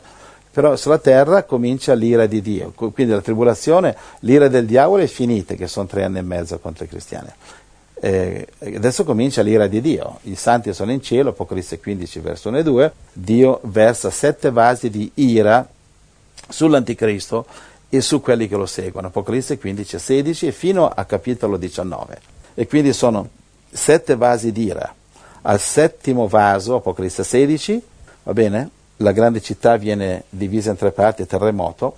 Però 0.51 0.75
sulla 0.75 0.99
terra 0.99 1.41
comincia 1.41 1.93
l'ira 1.93 2.27
di 2.27 2.41
Dio, 2.41 2.71
Qu- 2.75 2.93
quindi 2.93 3.13
la 3.13 3.21
tribolazione, 3.21 3.95
l'ira 4.19 4.47
del 4.47 4.67
diavolo 4.67 5.01
è 5.01 5.07
finita, 5.07 5.55
che 5.55 5.65
sono 5.65 5.87
tre 5.87 6.03
anni 6.03 6.19
e 6.19 6.23
mezzo 6.23 6.59
contro 6.59 6.83
i 6.83 6.87
cristiani. 6.87 7.29
Eh, 7.99 8.47
adesso 8.59 9.03
comincia 9.03 9.41
l'ira 9.41 9.65
di 9.65 9.81
Dio, 9.81 10.19
i 10.23 10.35
santi 10.35 10.71
sono 10.73 10.91
in 10.91 11.01
cielo, 11.01 11.29
Apocalisse 11.29 11.79
15, 11.79 12.19
verso 12.19 12.49
1 12.49 12.59
e 12.59 12.63
2, 12.63 12.93
Dio 13.13 13.59
versa 13.63 14.11
sette 14.11 14.51
vasi 14.51 14.91
di 14.91 15.09
ira 15.15 15.67
sull'anticristo 16.47 17.45
e 17.93 17.99
su 17.99 18.21
quelli 18.21 18.47
che 18.47 18.55
lo 18.55 18.65
seguono, 18.65 19.07
Apocalisse 19.07 19.57
15 19.57 19.97
e 19.97 19.99
16 19.99 20.47
e 20.47 20.51
fino 20.53 20.87
a 20.87 21.03
capitolo 21.03 21.57
19. 21.57 22.19
E 22.53 22.65
quindi 22.65 22.93
sono 22.93 23.27
sette 23.69 24.15
vasi 24.15 24.53
d'ira. 24.53 24.95
Al 25.41 25.59
settimo 25.59 26.29
vaso, 26.29 26.75
Apocalisse 26.75 27.25
16, 27.25 27.83
va 28.23 28.31
bene? 28.31 28.69
La 28.97 29.11
grande 29.11 29.41
città 29.41 29.75
viene 29.75 30.23
divisa 30.29 30.71
in 30.71 30.77
tre 30.77 30.91
parti, 30.91 31.25
terremoto, 31.25 31.97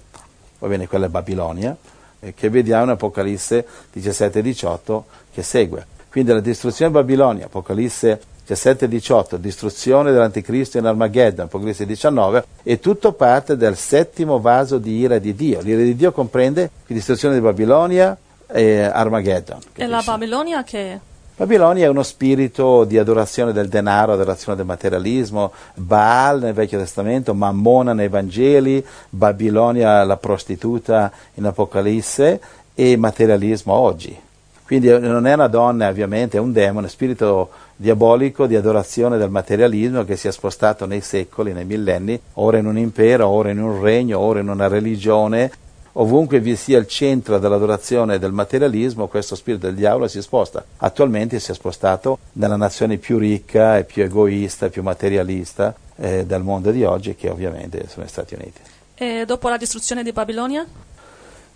va 0.58 0.68
bene, 0.68 0.88
quella 0.88 1.06
è 1.06 1.10
Babilonia, 1.10 1.78
eh, 2.22 2.34
che 2.34 2.50
vediamo 2.50 2.86
in 2.86 2.90
Apocalisse 2.90 3.64
17 3.92 4.40
e 4.40 4.42
18 4.42 5.06
che 5.32 5.44
segue. 5.44 5.86
Quindi 6.10 6.32
la 6.32 6.40
distruzione 6.40 6.92
di 6.92 6.98
Babilonia, 6.98 7.46
Apocalisse 7.46 8.20
17 8.46 8.86
e 8.86 8.88
18, 8.90 9.38
distruzione 9.38 10.12
dell'anticristo 10.12 10.78
in 10.78 10.86
Armageddon, 10.86 11.46
Apocalisse 11.46 11.86
19, 11.86 12.46
è 12.62 12.80
tutto 12.80 13.14
parte 13.14 13.56
del 13.56 13.78
settimo 13.78 14.40
vaso 14.40 14.78
di 14.78 14.98
ira 14.98 15.18
di 15.18 15.34
Dio. 15.34 15.62
L'ira 15.62 15.82
di 15.82 15.96
Dio 15.96 16.12
comprende 16.12 16.70
la 16.86 16.94
distruzione 16.94 17.36
di 17.36 17.42
Babilonia 17.42 18.18
e 18.48 18.82
Armageddon. 18.82 19.60
E 19.74 19.88
la 19.88 19.98
capisci? 19.98 20.12
Babilonia 20.12 20.64
che 20.64 21.00
Babilonia 21.36 21.86
è 21.86 21.90
uno 21.90 22.04
spirito 22.04 22.84
di 22.84 23.00
adorazione 23.00 23.54
del 23.54 23.68
denaro, 23.68 24.14
adorazione 24.14 24.56
del 24.56 24.68
materialismo, 24.68 25.52
Baal 25.74 26.40
nel 26.40 26.54
Vecchio 26.54 26.78
Testamento, 26.78 27.34
Mammona 27.34 27.94
nei 27.94 28.08
Vangeli, 28.08 28.86
Babilonia 29.10 30.04
la 30.04 30.18
prostituta 30.18 31.12
in 31.34 31.46
Apocalisse 31.46 32.40
e 32.76 32.98
materialismo 32.98 33.74
oggi. 33.74 34.16
Quindi 34.74 34.90
non 34.90 35.28
è 35.28 35.34
una 35.34 35.46
donna, 35.46 35.88
ovviamente, 35.88 36.38
è 36.38 36.40
un 36.40 36.52
demone, 36.52 36.90
spirito 36.90 37.52
diabolico 37.76 38.48
di 38.48 38.56
adorazione 38.56 39.20
del 39.20 39.30
materialismo 39.30 40.04
che 40.04 40.16
si 40.16 40.28
è 40.28 40.32
spostato 40.32 40.88
nei 40.88 41.02
secoli, 41.02 41.54
nei 41.54 41.64
millenni, 41.64 42.20
ora 42.34 42.58
in 42.58 42.66
un 42.66 42.80
impero, 42.80 43.28
ora 43.28 43.52
in 43.52 43.62
un 43.62 43.84
regno, 43.84 44.18
ora 44.18 44.40
in 44.40 44.50
una 44.50 44.68
religione. 44.68 45.52
Ovunque 45.92 46.40
vi 46.40 46.56
sia 46.56 46.80
il 46.80 46.88
centro 46.88 47.38
dell'adorazione 47.38 48.18
del 48.18 48.32
materialismo, 48.32 49.06
questo 49.06 49.36
spirito 49.36 49.68
del 49.68 49.76
diavolo 49.76 50.08
si 50.08 50.24
sposta. 50.24 50.66
Attualmente 50.78 51.40
si 51.40 51.52
è 51.52 51.54
spostato 51.54 52.18
nella 52.32 52.56
nazione 52.56 52.98
più 52.98 53.20
ricca 53.20 53.78
e 53.78 53.84
più 53.84 54.02
egoista, 54.02 54.70
più 54.70 54.82
materialista 54.82 55.76
eh, 55.98 56.26
del 56.26 56.42
mondo 56.42 56.72
di 56.72 56.84
oggi, 56.84 57.14
che 57.14 57.30
ovviamente 57.30 57.86
sono 57.90 58.08
gli 58.08 58.10
Stati 58.10 58.34
Uniti. 58.34 58.62
E 58.96 59.26
dopo 59.28 59.50
la 59.50 59.58
distruzione 59.58 60.02
di 60.02 60.12
Babilonia? 60.12 60.66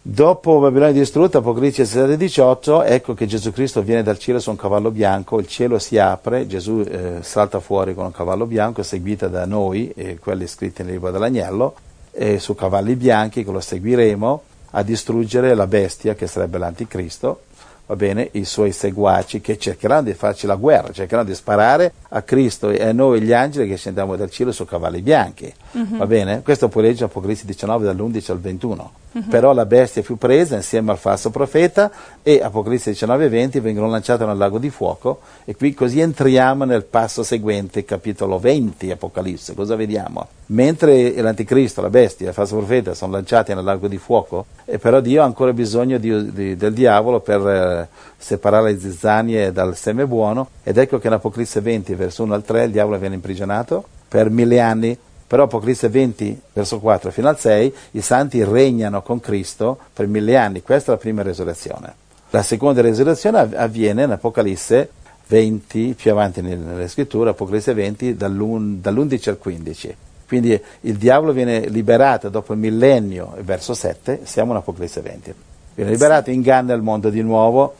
Dopo 0.10 0.60
Babilonia 0.60 0.94
distrutta, 0.94 1.40
Apocalisse 1.40 1.84
7:18, 1.84 2.82
ecco 2.86 3.14
che 3.14 3.26
Gesù 3.26 3.52
Cristo 3.52 3.82
viene 3.82 4.04
dal 4.04 4.18
cielo 4.18 4.40
su 4.40 4.50
un 4.50 4.56
cavallo 4.56 4.90
bianco, 4.90 5.38
il 5.38 5.48
cielo 5.48 5.80
si 5.80 5.98
apre, 5.98 6.48
Gesù 6.48 6.80
eh, 6.80 7.18
salta 7.20 7.60
fuori 7.60 7.94
con 7.94 8.06
un 8.06 8.12
cavallo 8.12 8.46
bianco, 8.46 8.84
seguita 8.84 9.28
da 9.28 9.46
noi, 9.46 9.92
eh, 9.94 10.18
quelli 10.18 10.48
scritti 10.48 10.82
nel 10.82 10.94
libro 10.94 11.12
dell'agnello, 11.12 11.76
eh, 12.12 12.40
su 12.40 12.56
cavalli 12.56 12.96
bianchi 12.96 13.44
che 13.44 13.52
lo 13.52 13.60
seguiremo 13.60 14.42
a 14.72 14.82
distruggere 14.82 15.54
la 15.54 15.68
bestia 15.68 16.16
che 16.16 16.26
sarebbe 16.26 16.58
l'anticristo 16.58 17.42
va 17.88 17.96
bene, 17.96 18.30
i 18.34 18.44
suoi 18.44 18.74
seguaci 18.74 19.40
che 19.40 19.58
cercheranno 19.58 20.04
di 20.04 20.14
farci 20.14 20.46
la 20.46 20.56
guerra, 20.56 20.92
cercheranno 20.92 21.28
di 21.28 21.36
sparare 21.36 21.94
a 22.10 22.22
Cristo 22.22 22.70
e 22.70 22.84
a 22.84 22.92
noi 22.92 23.22
gli 23.22 23.32
angeli 23.32 23.68
che 23.68 23.78
scendiamo 23.78 24.18
dal 24.18 24.30
cielo 24.30 24.52
su 24.52 24.66
cavalli 24.66 25.02
bianchi. 25.02 25.52
Uh-huh. 25.72 25.98
Va 25.98 26.06
bene? 26.06 26.42
Questo 26.44 26.68
puoi 26.68 26.84
leggere 26.84 27.06
Apocalisse 27.06 27.46
19 27.46 27.86
dall'11 27.86 28.32
al 28.32 28.40
21. 28.40 28.92
Uh-huh. 29.18 29.28
Però 29.30 29.54
la 29.54 29.66
bestia 29.66 30.04
fu 30.04 30.18
presa 30.18 30.56
insieme 30.56 30.92
al 30.92 30.98
falso 30.98 31.30
profeta 31.30 31.92
e 32.22 32.42
Apocalisse 32.42 32.92
19 32.92 33.26
e 33.26 33.30
20 33.30 33.60
vengono 33.60 33.88
lanciate 33.88 34.26
nel 34.26 34.38
lago 34.38 34.60
di 34.60 34.70
fuoco 34.70 35.22
e 35.46 35.56
qui 35.56 35.74
così 35.74 36.00
entriamo 36.00 36.66
nel 36.66 36.84
passo 36.84 37.24
seguente, 37.24 37.84
capitolo 37.86 38.38
20 38.38 38.92
Apocalisse. 38.92 39.56
Cosa 39.56 39.76
vediamo? 39.76 40.28
Mentre 40.48 41.20
l'anticristo, 41.22 41.82
la 41.82 41.90
bestia, 41.90 42.30
il 42.30 42.34
falso 42.34 42.58
profeta 42.58 42.94
sono 42.94 43.14
lanciati 43.14 43.54
nel 43.54 43.64
lago 43.64 43.88
di 43.88 43.98
fuoco, 43.98 44.46
però 44.80 45.00
Dio 45.00 45.22
ha 45.22 45.26
ancora 45.26 45.54
bisogno 45.54 45.98
di, 45.98 46.32
di, 46.32 46.56
del 46.56 46.74
diavolo 46.74 47.20
per 47.20 47.48
eh, 47.48 47.88
separare 48.18 48.72
le 48.72 48.80
zizzanie 48.80 49.52
dal 49.52 49.76
seme 49.76 50.06
buono 50.06 50.50
ed 50.64 50.78
ecco 50.78 51.00
che 51.00 51.08
in 51.08 51.14
Apocalisse 51.14 51.62
20 51.62 51.96
verso 51.96 52.24
1 52.24 52.34
al 52.34 52.44
3 52.44 52.66
il 52.66 52.72
diavolo 52.72 52.98
viene 52.98 53.16
imprigionato 53.16 53.84
per 54.08 54.30
mille 54.30 54.60
anni 54.60 54.98
però 55.28 55.44
Apocalisse 55.44 55.90
20, 55.90 56.42
verso 56.54 56.80
4 56.80 57.12
fino 57.12 57.28
al 57.28 57.38
6, 57.38 57.74
i 57.92 58.02
santi 58.02 58.44
regnano 58.44 59.02
con 59.02 59.20
Cristo 59.20 59.78
per 59.94 60.08
mille 60.08 60.38
anni. 60.38 60.62
Questa 60.62 60.92
è 60.92 60.96
la 60.96 61.02
prima 61.02 61.22
resurrezione. 61.22 61.94
La 62.30 62.44
seconda 62.44 62.82
resurrezione 62.82 63.50
avviene 63.56 64.04
in 64.04 64.12
Apocalisse 64.12 64.90
20, 65.28 65.96
più 65.98 66.12
avanti 66.12 66.42
nelle 66.42 66.88
scritture, 66.88 67.32
Apocalisse 67.32 67.74
20, 67.74 68.16
dall'11 68.16 69.30
al 69.30 69.38
15. 69.38 69.96
Quindi 70.28 70.62
il 70.82 70.96
diavolo 70.96 71.32
viene 71.32 71.68
liberato 71.68 72.30
dopo 72.30 72.54
il 72.54 72.60
millennio, 72.60 73.36
verso 73.42 73.74
7, 73.74 74.22
siamo 74.24 74.52
in 74.52 74.58
Apocalisse 74.58 75.02
20. 75.02 75.34
Viene 75.76 75.92
liberato, 75.92 76.32
inganna 76.32 76.74
il 76.74 76.82
mondo 76.82 77.10
di 77.10 77.22
nuovo, 77.22 77.76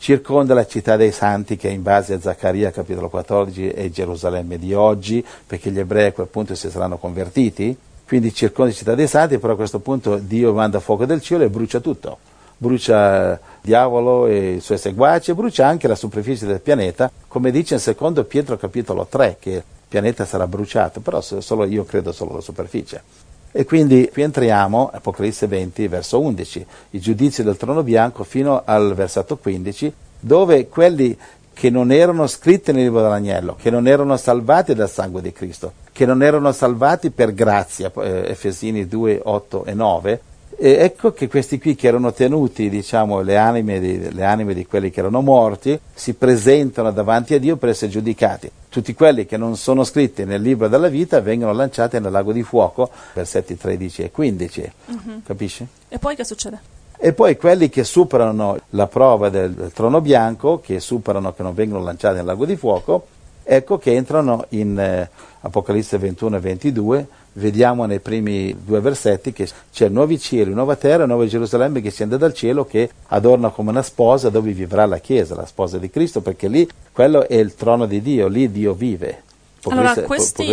circonda 0.00 0.54
la 0.54 0.66
città 0.66 0.96
dei 0.96 1.12
santi 1.12 1.58
che 1.58 1.68
in 1.68 1.82
base 1.82 2.14
a 2.14 2.20
Zaccaria 2.20 2.70
capitolo 2.70 3.10
14 3.10 3.68
è 3.68 3.90
Gerusalemme 3.90 4.58
di 4.58 4.72
oggi, 4.72 5.24
perché 5.46 5.70
gli 5.70 5.78
ebrei 5.78 6.06
a 6.06 6.12
quel 6.12 6.26
punto 6.26 6.54
si 6.54 6.70
saranno 6.70 6.96
convertiti, 6.96 7.76
quindi 8.06 8.32
circonda 8.32 8.70
la 8.70 8.76
città 8.76 8.94
dei 8.94 9.06
santi, 9.06 9.36
però 9.36 9.52
a 9.52 9.56
questo 9.56 9.78
punto 9.78 10.16
Dio 10.16 10.54
manda 10.54 10.80
fuoco 10.80 11.04
del 11.04 11.20
cielo 11.20 11.44
e 11.44 11.50
brucia 11.50 11.80
tutto. 11.80 12.16
Brucia 12.56 13.32
il 13.32 13.38
diavolo 13.60 14.26
e 14.26 14.54
i 14.54 14.60
suoi 14.60 14.78
seguaci 14.78 15.32
e 15.32 15.34
brucia 15.34 15.66
anche 15.66 15.86
la 15.86 15.94
superficie 15.94 16.46
del 16.46 16.60
pianeta, 16.60 17.12
come 17.28 17.50
dice 17.50 17.74
in 17.74 17.80
secondo 17.80 18.24
Pietro 18.24 18.56
capitolo 18.56 19.06
3, 19.06 19.36
che 19.38 19.50
il 19.50 19.62
pianeta 19.86 20.24
sarà 20.24 20.46
bruciato, 20.46 21.00
però 21.00 21.20
solo 21.20 21.64
io 21.64 21.84
credo 21.84 22.10
solo 22.12 22.36
la 22.36 22.40
superficie. 22.40 23.29
E 23.52 23.64
quindi 23.64 24.08
qui 24.12 24.22
entriamo, 24.22 24.90
Apocalisse 24.92 25.48
20, 25.48 25.88
verso 25.88 26.20
11, 26.20 26.66
i 26.90 27.00
giudizi 27.00 27.42
del 27.42 27.56
trono 27.56 27.82
bianco 27.82 28.22
fino 28.22 28.62
al 28.64 28.94
versetto 28.94 29.36
15, 29.36 29.92
dove 30.20 30.68
quelli 30.68 31.16
che 31.52 31.68
non 31.68 31.90
erano 31.90 32.26
scritti 32.26 32.72
nel 32.72 32.84
libro 32.84 33.02
dell'agnello, 33.02 33.56
che 33.60 33.70
non 33.70 33.88
erano 33.88 34.16
salvati 34.16 34.74
dal 34.74 34.88
sangue 34.88 35.20
di 35.20 35.32
Cristo, 35.32 35.72
che 35.92 36.06
non 36.06 36.22
erano 36.22 36.52
salvati 36.52 37.10
per 37.10 37.34
grazia, 37.34 37.90
eh, 37.96 38.30
Efesini 38.30 38.86
2, 38.86 39.20
8 39.24 39.64
e 39.64 39.74
9, 39.74 40.20
e 40.62 40.72
ecco 40.72 41.14
che 41.14 41.26
questi 41.26 41.58
qui 41.58 41.74
che 41.74 41.86
erano 41.86 42.12
tenuti, 42.12 42.68
diciamo, 42.68 43.22
le 43.22 43.38
anime, 43.38 43.80
di, 43.80 44.12
le 44.12 44.24
anime 44.26 44.52
di 44.52 44.66
quelli 44.66 44.90
che 44.90 45.00
erano 45.00 45.22
morti, 45.22 45.80
si 45.94 46.12
presentano 46.12 46.90
davanti 46.90 47.32
a 47.32 47.38
Dio 47.38 47.56
per 47.56 47.70
essere 47.70 47.90
giudicati. 47.90 48.50
Tutti 48.68 48.92
quelli 48.92 49.24
che 49.24 49.38
non 49.38 49.56
sono 49.56 49.84
scritti 49.84 50.26
nel 50.26 50.42
libro 50.42 50.68
della 50.68 50.88
vita 50.88 51.22
vengono 51.22 51.54
lanciati 51.54 51.98
nel 51.98 52.12
lago 52.12 52.30
di 52.32 52.42
fuoco, 52.42 52.90
versetti 53.14 53.56
13 53.56 54.02
e 54.02 54.10
15. 54.10 54.72
Uh-huh. 54.84 55.22
Capisci? 55.24 55.66
E 55.88 55.98
poi 55.98 56.14
che 56.14 56.24
succede? 56.24 56.60
E 56.98 57.14
poi 57.14 57.38
quelli 57.38 57.70
che 57.70 57.82
superano 57.82 58.58
la 58.70 58.86
prova 58.86 59.30
del, 59.30 59.52
del 59.52 59.72
trono 59.72 60.02
bianco, 60.02 60.60
che 60.60 60.78
superano, 60.78 61.32
che 61.32 61.42
non 61.42 61.54
vengono 61.54 61.82
lanciati 61.82 62.16
nel 62.16 62.26
lago 62.26 62.44
di 62.44 62.56
fuoco, 62.56 63.06
ecco 63.42 63.78
che 63.78 63.94
entrano 63.94 64.44
in 64.50 64.78
eh, 64.78 65.08
Apocalisse 65.40 65.96
21 65.96 66.36
e 66.36 66.40
22 66.40 67.06
vediamo 67.34 67.86
nei 67.86 68.00
primi 68.00 68.56
due 68.64 68.80
versetti 68.80 69.32
che 69.32 69.48
c'è 69.72 69.88
nuovi 69.88 70.18
cieli, 70.18 70.52
nuova 70.52 70.76
terra, 70.76 71.06
nuova 71.06 71.26
Gerusalemme 71.26 71.80
che 71.80 71.90
scende 71.90 72.18
dal 72.18 72.34
cielo 72.34 72.64
che 72.64 72.90
adorna 73.08 73.50
come 73.50 73.70
una 73.70 73.82
sposa 73.82 74.30
dove 74.30 74.52
vivrà 74.52 74.86
la 74.86 74.98
Chiesa, 74.98 75.34
la 75.34 75.46
sposa 75.46 75.78
di 75.78 75.90
Cristo, 75.90 76.20
perché 76.20 76.48
lì 76.48 76.68
quello 76.92 77.26
è 77.26 77.36
il 77.36 77.54
trono 77.54 77.86
di 77.86 78.00
Dio, 78.02 78.28
lì 78.28 78.50
Dio 78.50 78.72
vive. 78.72 79.22
Allora, 79.64 79.92
questi, 79.92 80.46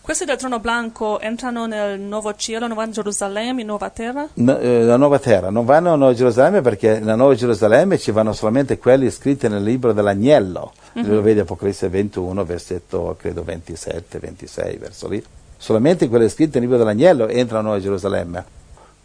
questi, 0.00 0.24
del 0.24 0.36
trono 0.36 0.58
blanco 0.58 1.20
entrano 1.20 1.66
nel 1.66 2.00
nuovo 2.00 2.34
cielo, 2.34 2.66
nuova 2.66 2.88
Gerusalemme, 2.88 3.60
in 3.60 3.66
nuova 3.68 3.90
terra? 3.90 4.28
No, 4.34 4.58
eh, 4.58 4.82
la 4.82 4.96
nuova 4.96 5.20
terra, 5.20 5.50
non 5.50 5.64
vanno 5.64 5.92
a 5.92 5.96
nuova 5.96 6.14
Gerusalemme 6.14 6.60
perché 6.60 6.98
nella 6.98 7.14
nuova 7.14 7.36
Gerusalemme 7.36 7.96
ci 7.96 8.10
vanno 8.10 8.32
solamente 8.32 8.76
quelli 8.78 9.08
scritti 9.10 9.46
nel 9.46 9.62
libro 9.62 9.92
dell'agnello, 9.92 10.72
mm-hmm. 10.98 11.12
lo 11.12 11.22
vedi 11.22 11.38
Apocalisse 11.38 11.88
21, 11.88 12.44
versetto 12.44 13.14
credo 13.16 13.44
27, 13.44 14.18
26, 14.18 14.76
verso 14.78 15.08
lì 15.08 15.24
solamente 15.64 16.10
quelle 16.10 16.28
scritte 16.28 16.58
nel 16.58 16.68
libro 16.68 16.76
dell'agnello 16.76 17.26
entrano 17.26 17.72
a 17.72 17.80
Gerusalemme. 17.80 18.44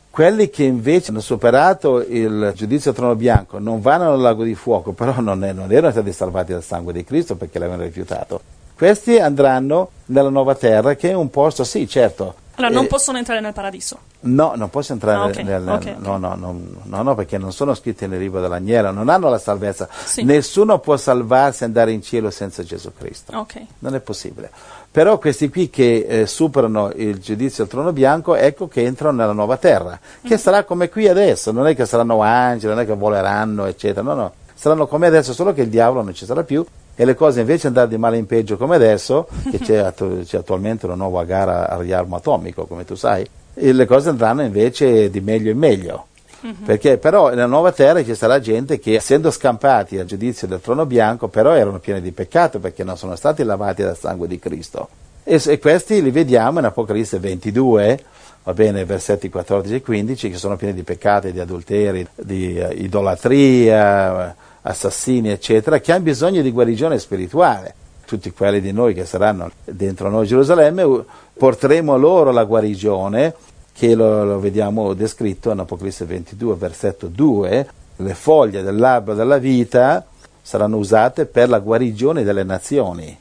Quelli 0.10 0.50
che 0.50 0.66
invece 0.66 1.12
hanno 1.12 1.22
superato 1.22 2.02
il 2.02 2.52
giudizio 2.54 2.92
a 2.92 2.94
trono 2.94 3.16
bianco 3.16 3.60
non 3.60 3.80
vanno 3.80 4.12
al 4.12 4.20
lago 4.20 4.44
di 4.44 4.56
fuoco, 4.56 4.92
però 4.92 5.22
non, 5.22 5.42
è, 5.46 5.54
non 5.54 5.72
erano 5.72 5.92
stati 5.92 6.12
salvati 6.12 6.52
dal 6.52 6.62
sangue 6.62 6.92
di 6.92 7.06
Cristo 7.06 7.38
perché 7.38 7.60
l'avevano 7.60 7.84
rifiutato. 7.84 8.42
Questi 8.76 9.18
andranno 9.20 9.92
nella 10.08 10.28
nuova 10.28 10.54
terra, 10.54 10.96
che 10.96 11.12
è 11.12 11.14
un 11.14 11.30
posto, 11.30 11.64
sì, 11.64 11.88
certo. 11.88 12.36
Allora, 12.60 12.74
non 12.74 12.86
eh, 12.86 12.88
possono 12.88 13.18
entrare 13.18 13.40
nel 13.40 13.54
paradiso? 13.54 14.00
No, 14.22 14.54
non 14.56 14.70
possono 14.70 15.00
entrare 15.00 15.18
ah, 15.18 15.26
okay, 15.28 15.44
nel, 15.44 15.62
okay, 15.62 15.96
no, 15.98 16.16
okay. 16.16 16.20
No, 16.20 16.36
no, 16.36 16.60
no, 16.84 17.02
no, 17.02 17.16
perché 17.16 17.38
non 17.38 17.54
sono 17.54 17.74
scritti 17.74 18.06
nel 18.06 18.20
libro 18.20 18.42
dell'agnello, 18.42 18.92
non 18.92 19.08
hanno 19.08 19.30
la 19.30 19.40
salvezza. 19.40 19.88
Sì. 20.04 20.24
Nessuno 20.24 20.80
può 20.80 20.98
salvarsi 20.98 21.64
e 21.64 21.68
andare 21.68 21.94
in 21.94 22.02
cielo 22.02 22.30
senza 22.30 22.62
Gesù 22.64 22.92
Cristo. 22.94 23.32
Non 23.80 23.96
è 23.96 24.02
possibile. 24.02 24.52
Però 24.92 25.18
questi 25.20 25.50
qui 25.50 25.70
che 25.70 26.06
eh, 26.08 26.26
superano 26.26 26.92
il 26.96 27.20
giudizio 27.20 27.64
al 27.64 27.70
trono 27.70 27.94
bianco, 27.94 28.36
ecco 28.36 28.68
che 28.68 28.84
entrano 28.84 29.18
nella 29.18 29.34
nuova 29.34 29.56
terra, 29.56 29.98
che 30.22 30.36
mm. 30.36 30.38
sarà 30.38 30.64
come 30.66 30.90
qui 30.90 31.08
adesso, 31.08 31.52
non 31.52 31.66
è 31.66 31.76
che 31.76 31.86
saranno 31.86 32.22
angeli, 32.22 32.74
non 32.74 32.84
è 32.84 32.86
che 32.86 32.96
voleranno, 32.96 33.66
eccetera, 33.66 34.02
no, 34.02 34.16
no, 34.16 34.34
saranno 34.54 34.88
come 34.88 35.08
adesso, 35.08 35.32
solo 35.32 35.54
che 35.54 35.62
il 35.62 35.70
diavolo 35.70 36.02
non 36.02 36.14
ci 36.14 36.26
sarà 36.26 36.44
più 36.44 36.66
e 37.00 37.06
le 37.06 37.16
cose 37.16 37.40
invece 37.40 37.68
andare 37.68 37.88
di 37.88 37.96
male 37.96 38.18
in 38.18 38.26
peggio 38.26 38.58
come 38.58 38.76
adesso, 38.76 39.26
che 39.50 39.58
c'è, 39.58 39.78
attu- 39.88 40.26
c'è 40.26 40.40
attualmente 40.40 40.86
una 40.86 40.96
nuova 40.96 41.24
gara 41.24 41.70
al 41.70 41.80
riarmo 41.80 42.18
atomico, 42.18 42.66
come 42.66 42.84
tu 42.84 42.96
sai, 42.96 43.26
e 43.54 43.72
le 43.72 43.86
cose 43.86 44.10
andranno 44.10 44.42
invece 44.42 45.10
di 45.10 45.22
meglio 45.22 45.50
in 45.50 45.58
meglio. 45.58 46.08
Uh-huh. 46.42 46.56
Perché 46.66 46.98
però 46.98 47.30
nella 47.30 47.46
nuova 47.46 47.72
terra 47.72 48.04
ci 48.04 48.16
sarà 48.16 48.42
gente 48.42 48.80
che, 48.80 48.96
essendo 48.96 49.32
scampati 49.32 49.98
al 49.98 50.08
giudizio 50.08 50.46
del 50.46 50.60
trono 50.60 50.86
bianco, 50.86 51.30
però 51.30 51.54
erano 51.54 51.80
pieni 51.80 52.02
di 52.02 52.12
peccato 52.12 52.60
perché 52.60 52.84
non 52.84 52.98
sono 52.98 53.16
stati 53.16 53.44
lavati 53.44 53.82
dal 53.82 53.98
sangue 53.98 54.28
di 54.28 54.38
Cristo. 54.38 54.90
E, 55.32 55.40
e 55.46 55.60
questi 55.60 56.02
li 56.02 56.10
vediamo 56.10 56.58
in 56.58 56.66
Apocalisse 56.66 57.20
22, 57.20 58.04
va 58.46 58.54
bene, 58.56 58.84
versetti 58.84 59.30
14 59.30 59.76
e 59.76 59.82
15, 59.84 60.32
che 60.32 60.38
sono 60.38 60.56
pieni 60.56 60.74
di 60.74 60.82
peccati, 60.82 61.32
di 61.32 61.40
adulteri, 61.40 62.08
di 62.16 62.60
uh, 62.60 62.72
idolatria, 62.74 64.36
assassini, 64.64 65.30
eccetera, 65.30 65.80
che 65.80 65.92
hanno 65.92 66.02
bisogno 66.02 66.42
di 66.42 66.50
guarigione 66.50 66.98
spirituale. 66.98 67.76
Tutti 68.08 68.32
quelli 68.32 68.60
di 68.60 68.72
noi 68.72 68.96
che 68.96 69.06
saranno 69.06 69.52
dentro 69.66 70.10
noi 70.10 70.24
a 70.24 70.28
Gerusalemme, 70.28 71.04
porteremo 71.38 71.96
loro 71.96 72.32
la 72.32 72.46
guarigione 72.46 73.36
che 73.72 73.94
lo, 73.94 74.24
lo 74.26 74.40
vediamo 74.40 74.96
descritto 74.96 75.52
in 75.52 75.60
Apocalisse 75.60 76.06
22, 76.06 76.56
versetto 76.56 77.06
2, 77.06 77.68
le 77.98 78.14
foglie 78.16 78.64
dell'albero 78.64 79.16
della 79.16 79.38
vita 79.38 80.04
saranno 80.42 80.78
usate 80.78 81.28
per 81.28 81.50
la 81.50 81.60
guarigione 81.60 82.24
delle 82.24 82.44
nazioni. 82.44 83.20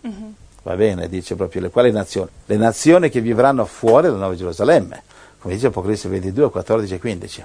Va 0.69 0.77
bene, 0.77 1.09
dice 1.09 1.35
proprio 1.35 1.63
le 1.63 1.71
quali 1.71 1.91
nazioni? 1.91 2.29
Le 2.45 2.57
nazioni 2.59 3.09
che 3.09 3.23
vivranno 3.23 3.65
fuori 3.65 4.09
dalla 4.09 4.19
Nuova 4.19 4.35
Gerusalemme, 4.35 5.03
come 5.39 5.55
dice 5.55 5.69
Apocalisse 5.69 6.11
22, 6.11 6.51
14 6.51 6.95
e 6.95 6.99
15. 6.99 7.45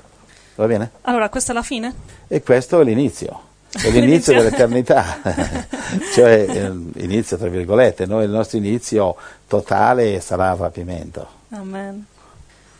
Va 0.55 0.65
bene? 0.65 0.91
Allora, 1.03 1.29
questa 1.29 1.53
è 1.53 1.55
la 1.55 1.61
fine? 1.61 1.93
E 2.27 2.43
questo 2.43 2.81
è 2.81 2.83
l'inizio. 2.83 3.43
È 3.71 3.89
l'inizio 3.91 4.33
dell'eternità, 4.33 5.21
cioè 6.13 6.45
eh, 6.49 6.73
inizio 6.97 7.37
tra 7.37 7.47
virgolette, 7.47 8.05
noi 8.05 8.25
il 8.25 8.29
nostro 8.29 8.57
inizio 8.57 9.15
totale 9.47 10.19
sarà 10.19 10.51
il 10.51 10.57
rapimento. 10.57 11.25
Amen. 11.51 12.05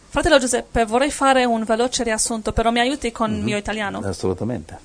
Fratello 0.09 0.39
Giuseppe, 0.39 0.83
vorrei 0.83 1.09
fare 1.09 1.45
un 1.45 1.63
veloce 1.63 2.03
riassunto, 2.03 2.51
però 2.51 2.69
mi 2.69 2.81
aiuti 2.81 3.13
con 3.13 3.33
il 3.33 3.41
mio 3.41 3.55
italiano. 3.55 4.01
Assolutamente. 4.03 4.77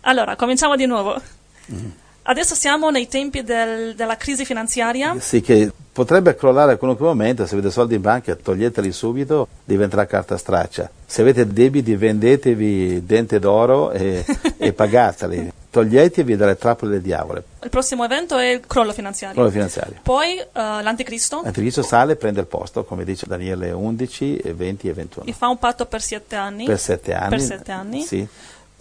Allora, 0.00 0.34
cominciamo 0.34 0.76
di 0.76 0.86
nuovo. 0.86 1.20
Mhm. 1.66 1.92
Adesso 2.26 2.54
siamo 2.54 2.90
nei 2.90 3.06
tempi 3.06 3.42
del- 3.42 3.94
della 3.94 4.16
crisi 4.16 4.44
finanziaria. 4.46 5.14
Sì, 5.20 5.42
che 5.42 5.70
potrebbe 5.92 6.34
crollare 6.34 6.72
a 6.72 6.76
qualunque 6.76 7.06
momento, 7.06 7.44
se 7.46 7.54
avete 7.54 7.70
soldi 7.70 7.96
in 7.96 8.00
banca 8.00 8.34
toglieteli 8.34 8.90
subito, 8.92 9.46
diventerà 9.64 10.06
carta 10.06 10.38
straccia. 10.38 10.90
Se 11.04 11.20
avete 11.20 11.46
debiti 11.46 11.94
vendetevi 11.94 13.04
dente 13.04 13.38
d'oro 13.38 13.90
e, 13.92 14.24
e 14.56 14.72
pagateli. 14.72 15.52
Toglietevi 15.70 16.36
dalle 16.36 16.56
trappole 16.56 16.92
del 16.92 17.02
diavolo. 17.02 17.42
Il 17.62 17.68
prossimo 17.68 18.04
evento 18.04 18.38
è 18.38 18.46
il 18.52 18.60
crollo 18.66 18.92
finanziario. 18.92 19.34
Crollo 19.34 19.50
finanziario. 19.50 19.96
Poi 20.02 20.38
eh, 20.38 20.46
l'anticristo 20.52 21.42
Anticristo 21.44 21.82
sale 21.82 22.12
e 22.12 22.16
prende 22.16 22.40
il 22.40 22.46
posto, 22.46 22.84
come 22.84 23.04
dice 23.04 23.26
Daniele 23.26 23.72
11, 23.72 24.36
e 24.36 24.54
20 24.54 24.88
e 24.88 24.92
21. 24.92 25.26
e 25.26 25.32
fa 25.32 25.48
un 25.48 25.58
patto 25.58 25.84
per 25.86 26.00
sette 26.00 26.36
anni. 26.36 26.64
Per 26.64 26.78
sette 26.78 27.12
anni. 27.12 27.28
Per 27.28 27.40
sette 27.40 27.72
anni. 27.72 28.02
Sì. 28.02 28.26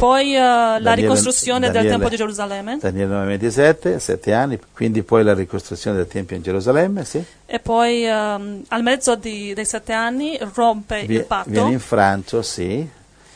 Poi 0.03 0.35
eh, 0.35 0.39
la 0.39 0.79
Daniele- 0.81 1.01
ricostruzione 1.01 1.59
del 1.61 1.71
Daniele- 1.71 1.89
Tempio 1.91 2.09
di 2.09 2.15
Gerusalemme. 2.17 2.77
Daniele 2.81 3.09
9, 3.13 3.25
27, 3.25 3.99
sette 3.99 4.33
anni, 4.33 4.59
quindi 4.73 5.01
poi 5.01 5.23
la 5.23 5.33
ricostruzione 5.33 5.95
del 5.95 6.07
Tempio 6.07 6.35
in 6.35 6.41
Gerusalemme, 6.41 7.05
sì. 7.05 7.23
E 7.45 7.59
poi 7.59 8.05
ehm, 8.05 8.63
al 8.67 8.83
mezzo 8.83 9.15
di- 9.15 9.53
dei 9.53 9.63
sette 9.63 9.93
anni 9.93 10.37
rompe 10.55 11.05
Vi- 11.05 11.15
il 11.15 11.23
patto. 11.23 11.49
viene 11.49 11.71
infranto, 11.71 12.41
sì. 12.41 12.85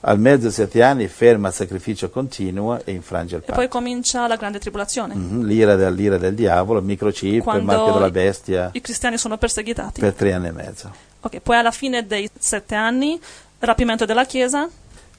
Al 0.01 0.19
mezzo 0.19 0.43
dei 0.43 0.51
sette 0.51 0.83
anni 0.83 1.07
ferma 1.07 1.47
il 1.47 1.53
sacrificio 1.53 2.09
continuo 2.09 2.81
e 2.83 2.91
infrange 2.91 3.35
il 3.35 3.41
E 3.43 3.45
patto. 3.45 3.59
poi 3.59 3.69
comincia 3.69 4.27
la 4.27 4.35
grande 4.35 4.59
tribolazione. 4.59 5.15
Mhm, 5.15 5.45
L'ira, 5.45 5.75
del, 5.77 5.93
l'ira 5.93 6.17
del 6.17 6.35
diavolo, 6.35 6.79
il 6.79 6.85
microchip, 6.85 7.33
il 7.35 7.43
Quando 7.43 7.63
marchio 7.63 7.93
della 7.93 8.11
bestia, 8.11 8.69
I 8.73 8.81
cristiani 8.81 9.17
sono 9.17 9.37
perseguitati. 9.37 10.01
per 10.01 10.11
tre 10.13 10.33
anni 10.33 10.47
e 10.47 10.51
mezzo. 10.51 10.91
Ok, 11.21 11.39
poi 11.39 11.55
alla 11.57 11.71
fine 11.71 12.05
dei 12.05 12.29
sette 12.37 12.75
anni, 12.75 13.17
rapimento 13.59 14.03
della 14.03 14.25
Chiesa. 14.25 14.67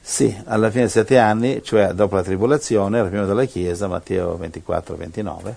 Sì, 0.01 0.35
alla 0.45 0.69
fine 0.69 0.83
dei 0.83 0.91
sette 0.91 1.17
anni, 1.17 1.61
cioè 1.63 1.93
dopo 1.93 2.15
la 2.15 2.23
tribolazione, 2.23 3.01
rapimento 3.01 3.27
della 3.27 3.45
Chiesa, 3.45 3.87
Matteo 3.87 4.37
24, 4.37 4.95
29. 4.95 5.55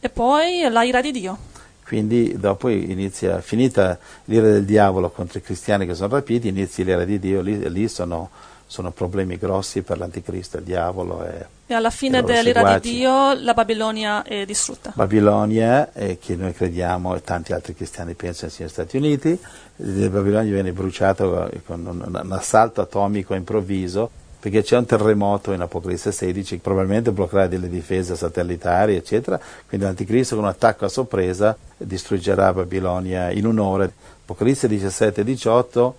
E 0.00 0.08
poi 0.08 0.66
la 0.70 0.82
ira 0.82 1.00
di 1.00 1.10
Dio. 1.12 1.38
Quindi 1.84 2.38
dopo 2.38 2.68
inizia, 2.68 3.40
finita 3.40 3.98
l'ira 4.26 4.50
del 4.50 4.64
diavolo 4.64 5.10
contro 5.10 5.38
i 5.38 5.42
cristiani 5.42 5.86
che 5.86 5.94
sono 5.94 6.14
rapiti, 6.14 6.48
inizia 6.48 6.84
l'ira 6.84 7.04
di 7.04 7.18
Dio, 7.18 7.40
lì, 7.40 7.68
lì 7.70 7.88
sono, 7.88 8.30
sono 8.66 8.92
problemi 8.92 9.36
grossi 9.36 9.82
per 9.82 9.98
l'anticristo, 9.98 10.58
il 10.58 10.64
diavolo 10.64 11.26
e 11.26 11.46
E 11.70 11.74
alla 11.74 11.90
fine 11.90 12.24
dell'ira 12.24 12.62
seguaci. 12.62 12.90
di 12.90 12.96
Dio 12.96 13.32
la 13.34 13.54
Babilonia 13.54 14.24
è 14.24 14.44
distrutta. 14.44 14.90
Babilonia, 14.92 15.92
eh, 15.92 16.18
che 16.18 16.34
noi 16.34 16.52
crediamo 16.52 17.14
e 17.14 17.22
tanti 17.22 17.52
altri 17.52 17.76
cristiani 17.76 18.14
pensano 18.14 18.50
sia 18.50 18.64
negli 18.64 18.72
Stati 18.72 18.96
Uniti, 18.96 19.28
eh, 19.28 20.08
Babilonia 20.10 20.52
viene 20.52 20.72
bruciato 20.72 21.48
eh, 21.48 21.62
con 21.62 21.86
un, 21.86 22.20
un 22.24 22.32
assalto 22.32 22.80
atomico 22.80 23.34
improvviso 23.34 24.10
perché 24.40 24.64
c'è 24.64 24.78
un 24.78 24.84
terremoto 24.84 25.52
in 25.52 25.60
Apocalisse 25.60 26.10
16 26.10 26.56
che 26.56 26.60
probabilmente 26.60 27.12
bloccherà 27.12 27.46
delle 27.46 27.68
difese 27.68 28.16
satellitari, 28.16 28.96
eccetera. 28.96 29.38
Quindi 29.68 29.86
l'anticristo 29.86 30.34
con 30.34 30.42
un 30.42 30.50
attacco 30.50 30.86
a 30.86 30.88
sorpresa 30.88 31.56
distruggerà 31.76 32.52
Babilonia 32.52 33.30
in 33.30 33.46
un'ora. 33.46 33.88
Apocalisse 34.22 34.66
17 34.66 35.20
e 35.20 35.24
18 35.24 35.96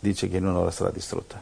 dice 0.00 0.28
che 0.28 0.36
in 0.36 0.44
un'ora 0.44 0.70
sarà 0.70 0.90
distrutta. 0.90 1.40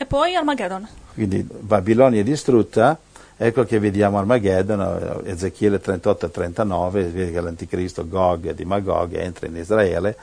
E 0.00 0.06
poi 0.06 0.36
Armageddon. 0.36 0.86
Quindi 1.14 1.42
Babilonia 1.42 2.20
è 2.20 2.22
distrutta, 2.22 2.96
ecco 3.38 3.64
che 3.64 3.78
vediamo 3.78 4.18
Armageddon, 4.18 5.22
eh, 5.24 5.30
Ezechiele 5.30 5.80
38 5.80 6.26
e 6.26 6.30
39, 6.30 7.04
vede 7.04 7.32
che 7.32 7.40
l'anticristo 7.40 8.06
Gog 8.06 8.52
di 8.52 8.64
Magog 8.64 9.14
entra 9.14 9.46
in 9.46 9.56
Israele 9.56 10.16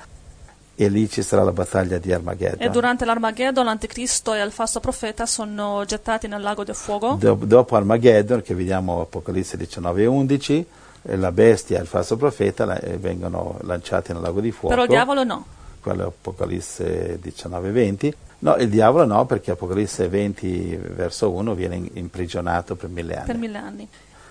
e 0.75 0.89
lì 0.89 1.09
ci 1.09 1.23
sarà 1.23 1.43
la 1.43 1.53
battaglia 1.53 1.97
di 1.97 2.11
Armageddon. 2.11 2.61
E 2.61 2.69
durante 2.69 3.05
l'Armageddon 3.05 3.63
l'anticristo 3.63 4.33
e 4.33 4.43
il 4.43 4.51
falso 4.51 4.81
profeta 4.81 5.25
sono 5.25 5.83
gettati 5.85 6.27
nel 6.27 6.41
lago 6.41 6.65
del 6.65 6.75
fuoco. 6.75 7.15
Do- 7.17 7.39
dopo 7.41 7.77
Armageddon, 7.77 8.41
che 8.41 8.53
vediamo 8.53 9.01
Apocalisse 9.01 9.55
19 9.55 10.01
e 10.01 10.05
11, 10.05 10.65
eh, 11.03 11.15
la 11.15 11.31
bestia 11.31 11.77
e 11.79 11.81
il 11.81 11.87
falso 11.87 12.17
profeta 12.17 12.65
la- 12.65 12.79
eh, 12.79 12.97
vengono 12.97 13.57
lanciati 13.61 14.11
nel 14.11 14.21
lago 14.21 14.41
di 14.41 14.51
fuoco. 14.51 14.67
Però 14.67 14.83
il 14.83 14.89
diavolo 14.89 15.23
no. 15.23 15.45
quello 15.79 16.03
è 16.03 16.05
Apocalisse 16.07 17.19
19 17.21 17.71
20. 17.71 18.15
No, 18.39 18.55
il 18.57 18.69
diavolo 18.69 19.05
no, 19.05 19.25
perché 19.25 19.51
Apocalisse 19.51 20.07
20 20.07 20.79
verso 20.95 21.31
1 21.31 21.53
viene 21.55 21.81
imprigionato 21.93 22.75
per 22.75 22.89
mille 22.89 23.15
anni. 23.15 23.25
Per 23.25 23.37
mille 23.37 23.57
anni. 23.57 23.87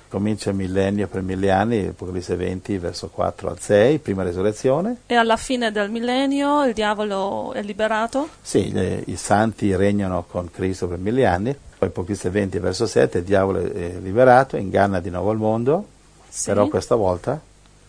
Comincia 0.09 0.51
il 0.51 0.57
millennio 0.57 1.09
per 1.09 1.23
mille 1.23 1.51
anni, 1.51 1.87
Apocalisse 1.89 2.37
20 2.37 2.79
verso 2.79 3.09
4 3.09 3.49
al 3.51 3.59
6, 3.59 3.99
prima 3.99 4.23
resurrezione. 4.23 4.99
E 5.07 5.15
alla 5.17 5.37
fine 5.37 5.73
del 5.73 5.91
millennio 5.91 6.65
il 6.65 6.73
diavolo 6.73 7.53
è 7.53 7.63
liberato. 7.63 8.29
Sì, 8.41 8.71
le- 8.71 9.03
i 9.07 9.17
santi 9.17 9.75
regnano 9.75 10.25
con 10.29 10.49
Cristo 10.53 10.87
per 10.87 10.99
mille 10.99 11.27
anni. 11.27 11.57
Poi 11.79 11.89
Apocalisse 11.89 12.31
20 12.31 12.59
verso 12.61 12.87
7, 12.87 13.19
il 13.19 13.25
diavolo 13.25 13.59
è 13.59 13.95
liberato, 14.01 14.57
inganna 14.57 15.01
di 15.01 15.11
nuovo 15.11 15.33
il 15.33 15.39
mondo, 15.39 15.87
Sì. 16.29 16.47
però 16.51 16.69
questa 16.69 16.95
volta 16.95 17.41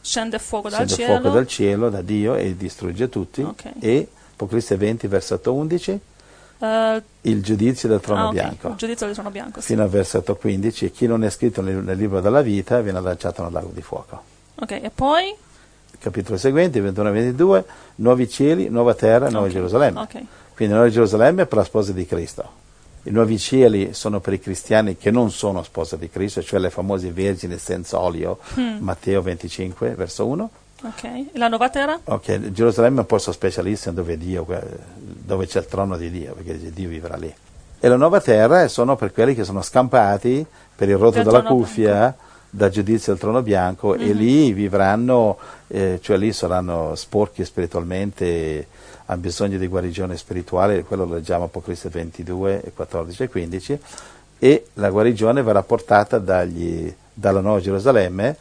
Scende 0.01 0.39
fuoco 0.39 0.69
dal 0.69 0.87
scende 0.87 0.95
cielo. 0.95 1.19
fuoco 1.19 1.35
dal 1.35 1.47
cielo, 1.47 1.89
da 1.89 2.01
Dio, 2.01 2.33
e 2.35 2.55
distrugge 2.57 3.07
tutti. 3.09 3.43
Ok. 3.43 3.71
E 3.79 4.07
Apocalisse 4.35 4.75
20 4.75 5.07
versetto 5.07 5.53
11, 5.53 5.99
Eh, 6.59 7.01
il 7.21 7.41
giudizio 7.43 7.87
del 7.89 7.99
trono 8.01 8.21
ah, 8.23 8.27
ok, 8.27 8.31
bianco. 8.33 8.67
Il 8.69 8.75
giudizio 8.75 9.05
del 9.05 9.15
trono 9.15 9.29
bianco. 9.31 9.59
sì. 9.61 9.67
Fino 9.67 9.83
al 9.83 9.89
versetto 9.89 10.35
15, 10.35 10.91
chi 10.91 11.07
non 11.07 11.23
è 11.23 11.29
scritto 11.29 11.61
nel, 11.61 11.77
nel 11.77 11.97
libro 11.97 12.19
della 12.21 12.41
vita 12.41 12.79
viene 12.81 12.99
lanciato 13.01 13.43
nel 13.43 13.51
lago 13.51 13.71
di 13.73 13.81
fuoco. 13.81 14.21
Ok, 14.55 14.71
e 14.71 14.91
poi? 14.93 15.33
Capitolo 15.99 16.37
seguente, 16.37 16.79
21 16.81 17.09
e 17.09 17.11
22, 17.11 17.65
nuovi 17.95 18.29
cieli, 18.29 18.69
nuova 18.69 18.93
terra, 18.93 19.29
nuova 19.29 19.47
Ok, 19.47 19.53
Gerusalemme. 19.53 19.99
ok. 20.01 20.23
Quindi 20.53 20.73
nuova 20.73 20.89
Gerusalemme 20.89 21.41
è 21.43 21.45
per 21.45 21.57
la 21.59 21.63
sposa 21.63 21.91
di 21.93 22.05
Cristo. 22.05 22.63
I 23.03 23.11
nuovi 23.11 23.37
cieli 23.37 23.93
sono 23.93 24.19
per 24.19 24.33
i 24.33 24.39
cristiani 24.39 24.97
che 24.97 25.11
non 25.11 25.31
sono 25.31 25.61
sposa 25.63 25.95
di 25.95 26.09
Cristo, 26.09 26.41
cioè 26.41 26.59
le 26.59 26.69
famose 26.69 27.11
vergini 27.11 27.57
senza 27.57 27.99
olio, 27.99 28.39
Mm. 28.59 28.77
Matteo 28.79 29.21
25, 29.21 29.89
verso 29.95 30.25
1. 30.25 30.49
Ok. 30.87 31.25
La 31.33 31.47
nuova 31.47 31.69
terra? 31.69 31.99
Ok, 32.03 32.51
Gerusalemme 32.51 32.97
è 32.97 32.99
un 33.01 33.05
posto 33.05 33.31
specialissimo 33.31 33.93
dove, 33.95 34.17
Dio, 34.17 34.45
eh, 34.49 34.61
dove 34.95 35.47
c'è 35.47 35.59
il 35.59 35.65
trono 35.65 35.97
di 35.97 36.11
Dio, 36.11 36.33
perché 36.33 36.71
Dio 36.71 36.89
vivrà 36.89 37.15
lì. 37.15 37.33
E 37.79 37.87
la 37.87 37.95
nuova 37.95 38.21
terra 38.21 38.67
sono 38.67 38.95
per 38.95 39.11
quelli 39.11 39.33
che 39.35 39.43
sono 39.43 39.61
scampati 39.61 40.45
per 40.75 40.89
il 40.89 40.97
rotto 40.97 41.15
Del 41.15 41.25
della 41.25 41.43
cuffia 41.43 42.15
dal 42.49 42.69
giudizio 42.69 43.11
del 43.11 43.21
trono 43.21 43.41
bianco 43.41 43.95
e 43.95 44.05
Mhm. 44.13 44.17
lì 44.17 44.53
vivranno, 44.53 45.37
eh, 45.67 45.99
cioè 46.01 46.17
lì 46.17 46.31
saranno 46.31 46.95
sporchi 46.95 47.43
spiritualmente, 47.43 48.67
hanno 49.07 49.19
bisogno 49.21 49.57
di 49.57 49.67
guarigione 49.67 50.15
spirituale, 50.17 50.83
quello 50.83 51.05
lo 51.05 51.15
leggiamo 51.15 51.45
Apocalisse 51.45 51.89
22, 51.89 52.71
14 52.73 53.23
e 53.23 53.29
15, 53.29 53.79
e 54.39 54.67
la 54.75 54.89
guarigione 54.89 55.41
verrà 55.43 55.63
portata 55.63 56.17
dagli- 56.17 56.93
dalla 57.13 57.41
Nuova 57.41 57.59
Gerusalemme, 57.59 58.37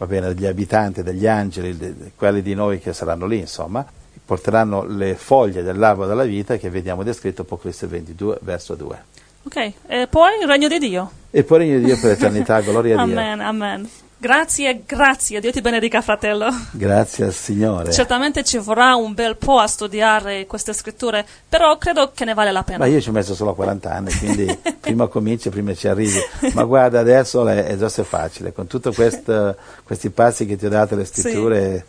va 0.00 0.06
bene, 0.06 0.32
dagli 0.32 0.46
abitanti, 0.46 1.02
dagli 1.02 1.26
angeli, 1.26 1.76
de- 1.76 2.12
quelli 2.16 2.40
di 2.40 2.54
noi 2.54 2.80
che 2.80 2.94
saranno 2.94 3.26
lì, 3.26 3.38
insomma, 3.38 3.84
porteranno 4.24 4.82
le 4.86 5.14
foglie 5.14 5.62
dell'albero 5.62 6.08
della 6.08 6.24
vita 6.24 6.56
che 6.56 6.70
vediamo 6.70 7.02
descritto 7.02 7.42
Apocalisse 7.42 7.86
22, 7.86 8.38
verso 8.40 8.74
2. 8.74 9.04
Ok. 9.42 9.72
E 9.86 10.06
poi 10.08 10.40
il 10.40 10.46
regno 10.46 10.68
di 10.68 10.78
Dio. 10.78 11.10
E 11.30 11.44
poi 11.44 11.58
regno 11.58 11.78
di 11.78 11.84
Dio 11.84 12.00
per 12.00 12.12
l'eternità, 12.12 12.60
gloria 12.60 12.98
a 12.98 13.04
Dio. 13.04 13.18
Amen, 13.18 13.40
amen. 13.40 13.90
Grazie, 14.20 14.82
grazie. 14.84 15.40
Dio 15.40 15.50
ti 15.50 15.62
benedica, 15.62 16.02
fratello. 16.02 16.50
Grazie 16.72 17.24
al 17.24 17.32
Signore. 17.32 17.90
Certamente 17.90 18.44
ci 18.44 18.58
vorrà 18.58 18.94
un 18.94 19.14
bel 19.14 19.38
po' 19.38 19.58
a 19.58 19.66
studiare 19.66 20.44
queste 20.44 20.74
scritture, 20.74 21.24
però 21.48 21.78
credo 21.78 22.12
che 22.14 22.26
ne 22.26 22.34
vale 22.34 22.52
la 22.52 22.62
pena. 22.62 22.76
Ma 22.76 22.84
io 22.84 23.00
ci 23.00 23.08
ho 23.08 23.12
messo 23.12 23.34
solo 23.34 23.54
40 23.54 23.90
anni, 23.90 24.12
quindi 24.12 24.58
prima 24.78 25.06
cominci, 25.06 25.48
prima 25.48 25.74
ci 25.74 25.88
arrivi. 25.88 26.18
Ma 26.52 26.64
guarda, 26.64 27.00
adesso 27.00 27.48
è, 27.48 27.64
è 27.64 27.78
già 27.78 27.88
se 27.88 28.04
facile, 28.04 28.52
con 28.52 28.66
tutti 28.66 28.90
questi 28.92 30.10
passi 30.10 30.44
che 30.44 30.56
ti 30.56 30.66
ho 30.66 30.68
dato 30.68 30.96
le 30.96 31.06
scritture 31.06 31.86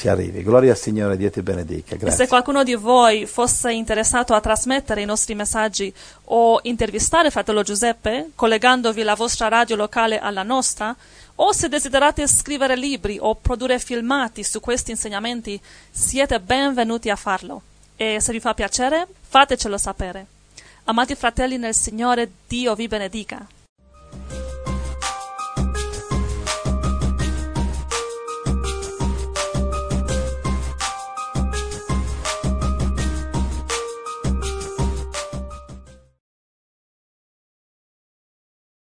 ci 0.00 0.08
arrivi. 0.08 0.42
Gloria 0.42 0.70
al 0.70 0.78
Signore, 0.78 1.18
Dio 1.18 1.30
ti 1.30 1.42
benedica. 1.42 1.94
E 1.94 1.98
Grazie. 1.98 2.24
se 2.24 2.28
qualcuno 2.28 2.62
di 2.62 2.74
voi 2.74 3.26
fosse 3.26 3.70
interessato 3.70 4.32
a 4.32 4.40
trasmettere 4.40 5.02
i 5.02 5.04
nostri 5.04 5.34
messaggi 5.34 5.92
o 6.24 6.58
intervistare 6.62 7.30
fratello 7.30 7.62
Giuseppe, 7.62 8.30
collegandovi 8.34 9.02
la 9.02 9.14
vostra 9.14 9.48
radio 9.48 9.76
locale 9.76 10.18
alla 10.18 10.42
nostra, 10.42 10.96
o 11.42 11.52
se 11.52 11.68
desiderate 11.68 12.26
scrivere 12.26 12.76
libri 12.76 13.18
o 13.18 13.34
produrre 13.34 13.78
filmati 13.78 14.44
su 14.44 14.60
questi 14.60 14.90
insegnamenti, 14.90 15.60
siete 15.90 16.38
benvenuti 16.38 17.08
a 17.08 17.16
farlo. 17.16 17.62
E 17.96 18.20
se 18.20 18.32
vi 18.32 18.40
fa 18.40 18.52
piacere, 18.52 19.06
fatecelo 19.20 19.78
sapere. 19.78 20.26
Amati 20.84 21.14
fratelli 21.14 21.56
nel 21.56 21.74
Signore, 21.74 22.30
Dio 22.46 22.74
vi 22.74 22.88
benedica. 22.88 23.46